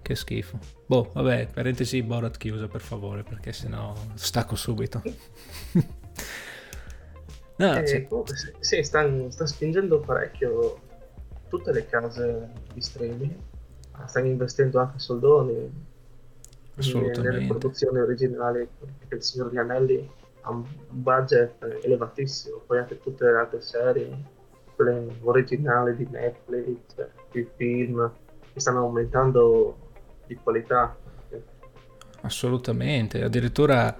[0.00, 0.58] Che schifo.
[0.86, 5.02] Boh, vabbè, parentesi Borat chiusa per favore, perché sennò stacco subito.
[7.58, 8.06] no, eh, sì,
[8.58, 10.80] sì sta, sta spingendo parecchio
[11.48, 13.34] tutte le case di streaming,
[14.06, 15.86] stanno investendo anche soldoni
[16.76, 20.10] nelle produzioni originali, perché il Signore degli Anelli
[20.42, 24.16] ha un budget elevatissimo, poi anche tutte le altre serie,
[24.76, 26.78] quelle originali di Netflix,
[27.32, 28.12] i film,
[28.52, 29.76] che stanno aumentando
[30.26, 30.96] di qualità.
[32.20, 33.96] Assolutamente, addirittura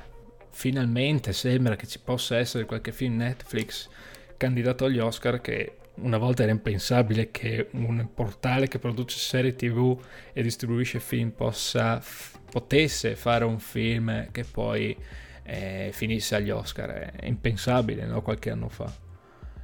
[0.59, 3.89] finalmente sembra che ci possa essere qualche film Netflix
[4.37, 9.97] candidato agli Oscar che una volta era impensabile che un portale che produce serie tv
[10.33, 12.03] e distribuisce film possa,
[12.51, 14.97] potesse fare un film che poi
[15.45, 16.91] eh, finisse agli Oscar.
[16.91, 18.21] È impensabile, no?
[18.21, 18.93] qualche anno fa.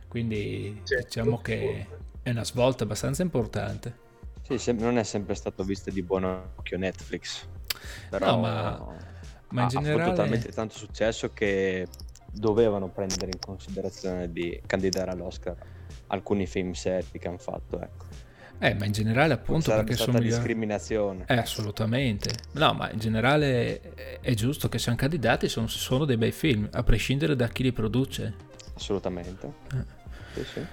[0.07, 1.05] Quindi certo.
[1.07, 1.87] diciamo che
[2.23, 4.03] è una svolta abbastanza importante.
[4.43, 7.49] Sì, non è sempre stato visto di buon occhio Netflix.
[8.11, 9.13] Però no, ma,
[9.55, 10.11] ma in ha, generale...
[10.11, 11.87] ha talmente tanto successo che
[12.31, 15.57] dovevano prendere in considerazione di candidare all'Oscar
[16.09, 18.05] alcuni film seri che hanno fatto, ecco.
[18.59, 21.25] Eh, ma in generale appunto Sarebbe perché sono discriminazione.
[21.27, 22.31] Eh, assolutamente.
[22.53, 26.83] No, ma in generale è giusto che siano candidati sono, sono dei bei film, a
[26.83, 28.35] prescindere da chi li produce.
[28.75, 29.53] Assolutamente.
[29.73, 29.85] Eh.
[30.35, 30.67] Sì, sì.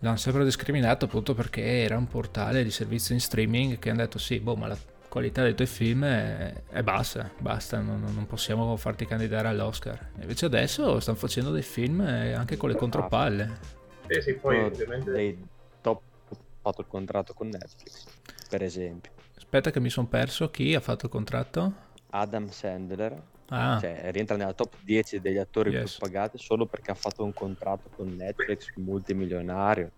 [0.00, 4.18] L'hanno sempre discriminato appunto perché era un portale di servizio in streaming che hanno detto
[4.18, 4.78] sì, boh, ma la
[5.18, 10.10] qualità dei tuoi film è, è bassa, basta, non, non, possiamo farti candidare all'Oscar.
[10.20, 13.58] Invece adesso stanno facendo dei film eh, anche con le contropalle.
[14.06, 15.10] Sì, sì, poi ovviamente...
[15.10, 15.44] Dei
[15.80, 18.06] top ha fatto il contratto con Netflix,
[18.48, 19.10] per esempio.
[19.36, 21.72] Aspetta che mi sono perso, chi ha fatto il contratto?
[22.10, 23.78] Adam Sandler, ah.
[23.80, 25.96] cioè rientra nella top 10 degli attori yes.
[25.96, 29.90] più pagati solo perché ha fatto un contratto con Netflix multimilionario.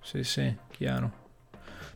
[0.00, 1.26] Sì, sì, chiaro.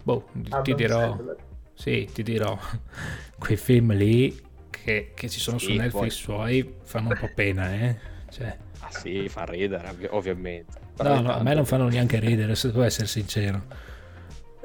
[0.03, 0.99] Boh, Adam ti dirò...
[0.99, 1.51] Sandler.
[1.75, 2.59] Sì, ti dirò,
[3.39, 6.11] quei film lì che, che ci sono sì, su Netflix poi...
[6.11, 7.97] suoi fanno un po' pena, eh?
[8.31, 8.57] Cioè...
[8.81, 10.79] Ah sì, fa ridere, ovviamente.
[10.97, 13.63] Però no, no, a me non fanno neanche ridere, se devo essere sincero.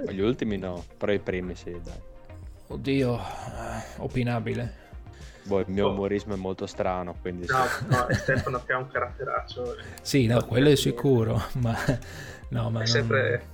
[0.09, 1.99] Gli ultimi no, però i primi sì, dai.
[2.67, 4.85] Oddio, eh, opinabile.
[5.43, 7.47] Boh, il mio umorismo è molto strano, quindi...
[7.47, 9.77] No, no, Stefano che ha un caratteraccio.
[10.01, 11.75] Sì, no, quello è sicuro, ma...
[12.49, 12.85] No, ma è, non...
[12.85, 13.47] sempre,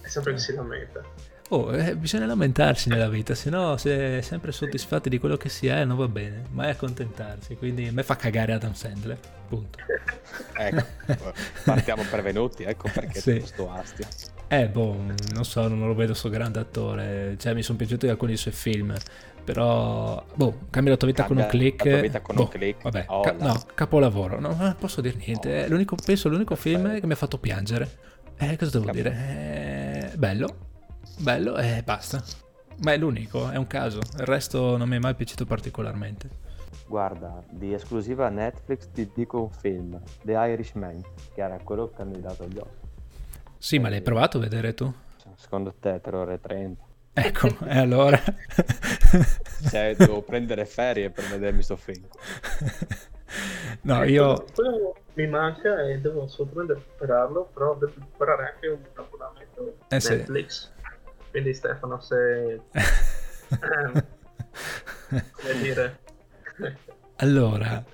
[0.00, 1.02] è sempre che si lamenta.
[1.50, 5.50] Oh, eh, bisogna lamentarsi nella vita, se no se è sempre soddisfatti di quello che
[5.50, 9.78] si è non va bene, mai accontentarsi, quindi a me fa cagare Adam Sandler, punto.
[10.56, 10.84] ecco,
[11.64, 13.38] partiamo prevenuti, ecco perché sì.
[13.38, 14.06] questo astio.
[14.48, 14.96] Eh, boh,
[15.34, 18.54] non so, non lo vedo sto grande attore, cioè mi sono piaciuti alcuni dei suoi
[18.54, 18.96] film,
[19.44, 21.84] però, boh, cambia la tua vita cambia con un click.
[21.84, 22.82] La tua vita con boh, un click.
[22.82, 25.68] Vabbè, oh, ca- no, capolavoro, non posso dire niente, oh.
[25.68, 27.98] l'unico, penso l'unico film che mi ha fatto piangere.
[28.38, 30.10] Eh, cosa devo Cap- dire?
[30.12, 30.72] Eh, bello,
[31.18, 32.22] bello e basta.
[32.82, 34.00] Ma è l'unico, è un caso.
[34.18, 36.42] Il resto non mi è mai piaciuto particolarmente.
[36.86, 41.02] Guarda, di esclusiva Netflix ti dico un film, The Irishman,
[41.32, 42.82] che era quello candidato agli Oscar.
[43.58, 44.92] Sì, ma l'hai provato a vedere tu?
[45.36, 46.84] Secondo te, 3 ore e 30.
[47.14, 48.20] Ecco, e allora?
[49.70, 52.06] cioè, devo prendere ferie per vedermi sto film.
[53.82, 54.44] No, io...
[54.54, 60.62] Quello mi manca e devo assolutamente recuperarlo, però devo recuperare anche un abbonamento eh, Netflix.
[60.62, 60.73] Sì.
[61.34, 62.52] Quindi Stefano, se...
[62.54, 62.60] eh,
[65.08, 65.98] come dire...
[67.16, 67.84] Allora,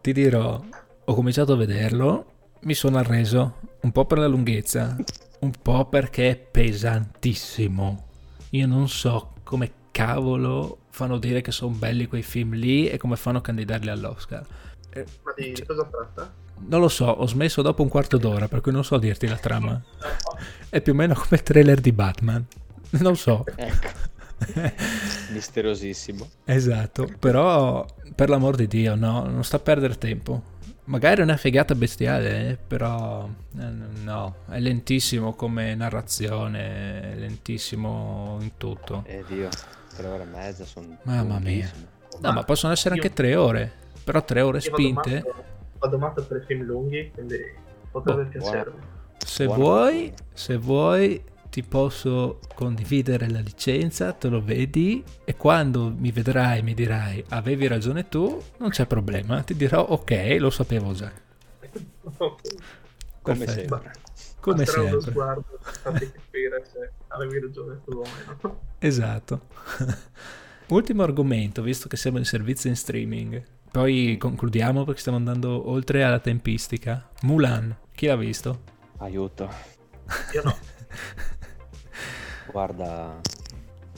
[0.00, 0.60] ti dirò,
[1.04, 2.32] ho cominciato a vederlo,
[2.62, 4.96] mi sono arreso un po' per la lunghezza,
[5.38, 8.08] un po' perché è pesantissimo.
[8.50, 13.14] Io non so come cavolo fanno dire che sono belli quei film lì e come
[13.14, 14.44] fanno a candidarli all'Oscar.
[14.90, 16.34] Eh, Ma di cioè, cosa tratta?
[16.66, 19.36] Non lo so, ho smesso dopo un quarto d'ora, per cui non so dirti la
[19.36, 19.80] trama.
[20.68, 22.44] È più o meno come il trailer di Batman.
[23.00, 23.44] Non so.
[23.54, 24.06] Ecco.
[25.32, 26.28] Misteriosissimo.
[26.44, 27.84] Esatto, però
[28.14, 30.56] per l'amor di Dio, no, non sta a perdere tempo.
[30.84, 33.28] Magari è una figata bestiale, eh, però
[33.58, 33.70] eh,
[34.02, 39.02] no, è lentissimo come narrazione, è lentissimo in tutto.
[39.06, 39.50] Eh Dio,
[39.94, 40.96] tre ore e mezza sono...
[41.02, 41.70] Mamma mia.
[42.20, 43.70] No, ma possono essere anche tre ore,
[44.02, 45.24] però tre ore spinte...
[45.78, 47.36] Vado matto per film lunghi, quindi
[47.90, 48.78] potrebbe boh, piacermi.
[49.18, 56.10] Se vuoi, se vuoi ti posso condividere la licenza, te lo vedi e quando mi
[56.12, 61.10] vedrai mi dirai avevi ragione tu, non c'è problema, ti dirò ok, lo sapevo già.
[63.22, 63.92] Come sempre.
[64.40, 64.96] Come Basterà sempre.
[64.96, 68.60] uno sguardo per farti capire se avevi ragione tu o meno.
[68.78, 69.40] Esatto.
[70.68, 73.42] Ultimo argomento, visto che siamo in servizio in streaming.
[73.70, 77.08] Poi concludiamo perché stiamo andando oltre alla tempistica.
[77.22, 78.62] Mulan, chi l'ha visto?
[78.98, 79.50] Aiuto.
[80.34, 80.56] Io no.
[82.58, 83.20] Guarda,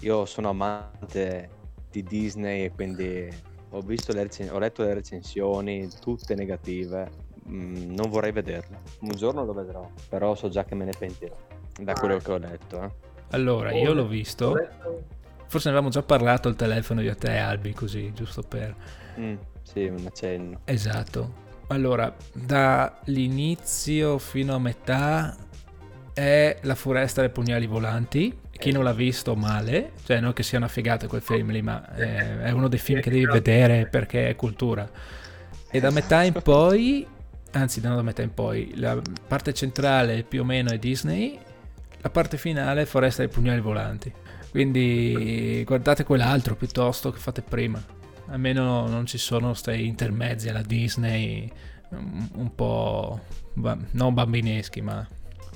[0.00, 1.48] io sono amante
[1.90, 3.26] di Disney e quindi
[3.70, 7.10] ho, visto le recen- ho letto le recensioni, tutte negative.
[7.48, 8.80] Mm, non vorrei vederle.
[9.00, 11.34] Un giorno lo vedrò, però so già che me ne pentirò
[11.80, 12.82] da quello che ho letto.
[12.82, 12.90] Eh.
[13.30, 14.54] Allora, io l'ho visto.
[15.46, 18.76] Forse ne avevamo già parlato al telefono io a te, Albi, così, giusto per...
[19.18, 20.60] Mm, sì, un accenno.
[20.64, 21.32] Esatto.
[21.68, 25.34] Allora, dall'inizio fino a metà
[26.12, 28.39] è La foresta dei pugnali volanti.
[28.60, 31.92] Chi non l'ha visto male, cioè non che sia una figata quel film lì, ma
[31.94, 34.88] è, è uno dei film che devi vedere perché è cultura.
[35.70, 37.06] E da metà in poi,
[37.52, 41.38] anzi non da metà in poi, la parte centrale più o meno è Disney,
[42.02, 44.12] la parte finale è Foresta dei pugnali volanti.
[44.50, 47.82] Quindi guardate quell'altro piuttosto che fate prima.
[48.26, 51.50] Almeno non ci sono questi intermezzi alla Disney
[51.90, 53.20] un po'
[53.54, 54.96] non bambineschi, ma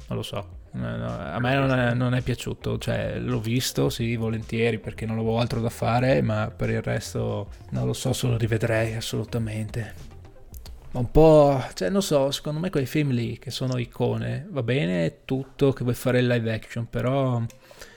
[0.09, 0.63] non lo so.
[0.77, 5.39] A me non è, non è, piaciuto, cioè l'ho visto, sì, volentieri perché non avevo
[5.39, 10.13] altro da fare, ma per il resto non lo so se lo rivedrei assolutamente.
[10.91, 14.63] Ma un po', cioè non so, secondo me quei film lì che sono icone, va
[14.63, 17.41] bene tutto che vuoi fare il live action, però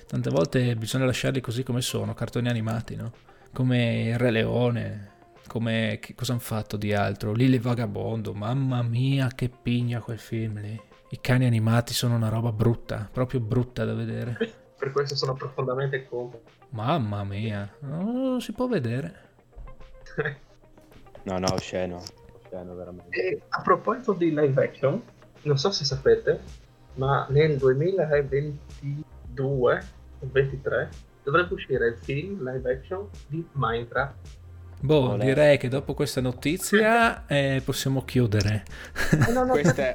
[0.07, 3.11] tante volte bisogna lasciarli così come sono, cartoni animati, no?
[3.53, 5.11] Come il Re Leone,
[5.47, 7.34] come che cosa hanno fatto di altro?
[7.34, 10.86] Lille Vagabondo, mamma mia che pigna quel film lì.
[11.10, 14.38] I cani animati sono una roba brutta, proprio brutta da vedere.
[14.78, 16.41] Per questo sono profondamente contro.
[16.70, 19.16] Mamma mia, non si può vedere.
[21.24, 22.03] no, no, osceno.
[22.43, 23.18] Osceno veramente.
[23.18, 25.01] E a proposito di live action,
[25.43, 26.41] non so se sapete,
[26.95, 29.84] ma nel 2022
[30.20, 30.89] o 23
[31.24, 34.28] dovrebbe uscire il film live action di Minecraft
[34.80, 35.25] Boh, Olè.
[35.25, 38.63] direi che dopo questa notizia eh, possiamo chiudere.
[39.11, 39.93] Eh, no, no, questa, è,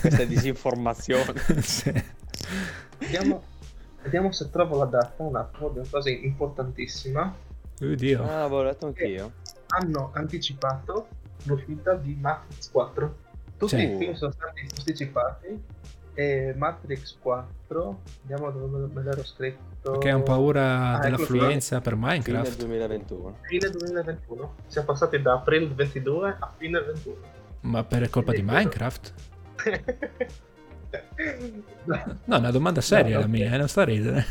[0.00, 1.34] questa, è, disinformazione.
[1.60, 1.92] sì.
[2.98, 3.42] vediamo,
[4.02, 7.34] vediamo, se trovo la data un attimo una cosa importantissima.
[7.80, 8.22] Oddio.
[8.22, 9.32] Ah, l'avevo letto anch'io.
[9.68, 11.08] Hanno anticipato
[11.44, 13.16] l'uscita di Matrix 4.
[13.56, 13.82] Tutti sì.
[13.82, 15.62] i film sono stati posticipati
[16.14, 19.92] e Matrix 4, vediamo dove me l'ero scritto.
[19.92, 22.52] Perché hanno paura ah, dell'affluenza ecco per Minecraft.
[22.52, 23.38] Fine 2021.
[23.42, 24.54] Fine 2021.
[24.68, 27.16] Siamo passati da aprile 22 a fine 21.
[27.62, 29.14] Ma per colpa di Minecraft?
[31.84, 34.24] no, una domanda seria no, la mia, eh, non sta a ridere.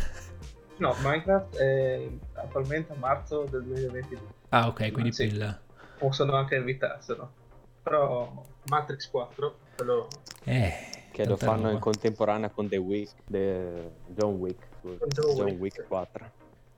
[0.78, 4.28] No, Minecraft è attualmente a marzo del 2022.
[4.50, 5.60] Ah, ok, quindi sì, pilla.
[5.98, 7.42] Possono anche evitarselo.
[7.84, 10.08] Però Matrix 4, quello...
[10.46, 11.72] Eh che lo fanno roba.
[11.74, 16.32] in contemporanea con The Wick, The John Wick, John, John Wick, Wick 4.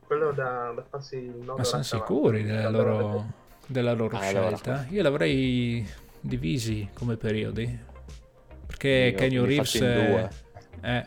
[0.05, 3.25] Quello da, da farsi il Ma sono sicuri della loro,
[3.65, 4.73] della loro ah, scelta?
[4.73, 4.87] Allora.
[4.89, 5.87] Io l'avrei
[6.19, 7.79] divisi come periodi.
[8.67, 10.29] Perché Io, Kenny Reeves è...
[10.81, 11.05] è...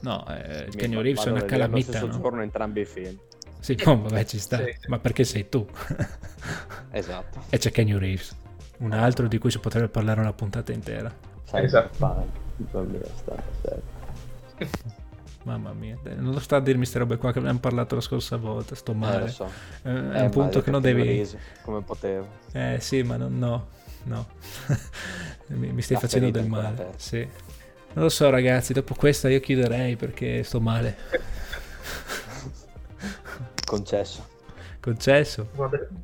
[0.00, 2.18] No, eh, Kenny Reeves è una calamita, no?
[2.18, 3.18] giorno entrambi i film.
[3.60, 4.56] Sì, no, vabbè, ci sta.
[4.56, 4.74] Sì.
[4.86, 5.66] Ma perché sei tu?
[6.92, 7.42] esatto.
[7.50, 8.34] E c'è Kenny Reeves,
[8.78, 11.12] un altro di cui si potrebbe parlare una puntata intera.
[11.44, 12.42] Sai, esatto.
[15.44, 18.36] Mamma mia, non lo sta a dirmi queste robe qua che abbiamo parlato la scorsa
[18.36, 19.26] volta, sto male.
[19.26, 19.44] Eh, so.
[19.82, 21.28] eh, è un punto che non devi...
[21.62, 22.26] Come potevo.
[22.52, 23.66] Eh sì, ma no, no,
[24.04, 24.26] no.
[25.48, 26.92] mi, mi, stai La facendo del male.
[26.96, 27.28] Sì.
[27.92, 30.96] Non lo so ragazzi, dopo questa io chiuderei perché sto male.
[33.66, 34.32] Concesso.
[34.84, 35.48] Concesso.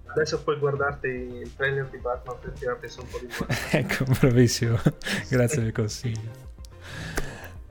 [0.06, 3.56] Adesso puoi guardarti il trailer di Batman per tirarti su un po' di guardia.
[3.78, 4.78] ecco, bravissimo.
[5.28, 6.48] Grazie del consiglio.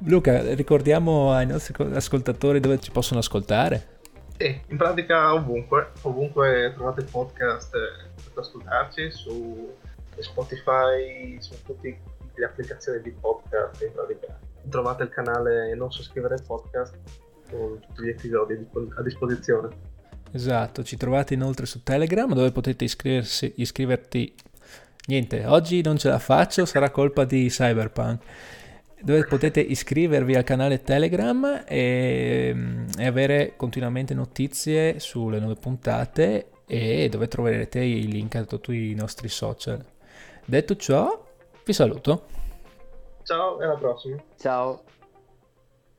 [0.06, 3.98] Luca, ricordiamo ai nostri ascoltatori dove ci possono ascoltare.
[4.38, 9.76] Sì, in pratica ovunque, ovunque trovate podcast eh, per ascoltarci su
[10.20, 12.02] Spotify, su tutte
[12.36, 14.38] le applicazioni di podcast, in pratica
[14.70, 16.96] trovate il canale Non so scrivere il podcast
[17.50, 18.54] con tutti gli episodi
[18.96, 19.89] a disposizione.
[20.32, 24.34] Esatto, ci trovate inoltre su Telegram dove potete iscriverti.
[25.08, 28.24] Niente, oggi non ce la faccio, sarà colpa di Cyberpunk.
[29.02, 37.08] Dove potete iscrivervi al canale Telegram e, e avere continuamente notizie sulle nuove puntate e
[37.10, 39.84] dove troverete i link a tutti i nostri social.
[40.46, 41.26] Detto ciò,
[41.64, 42.26] vi saluto.
[43.24, 44.22] Ciao e alla prossima.
[44.38, 44.84] Ciao.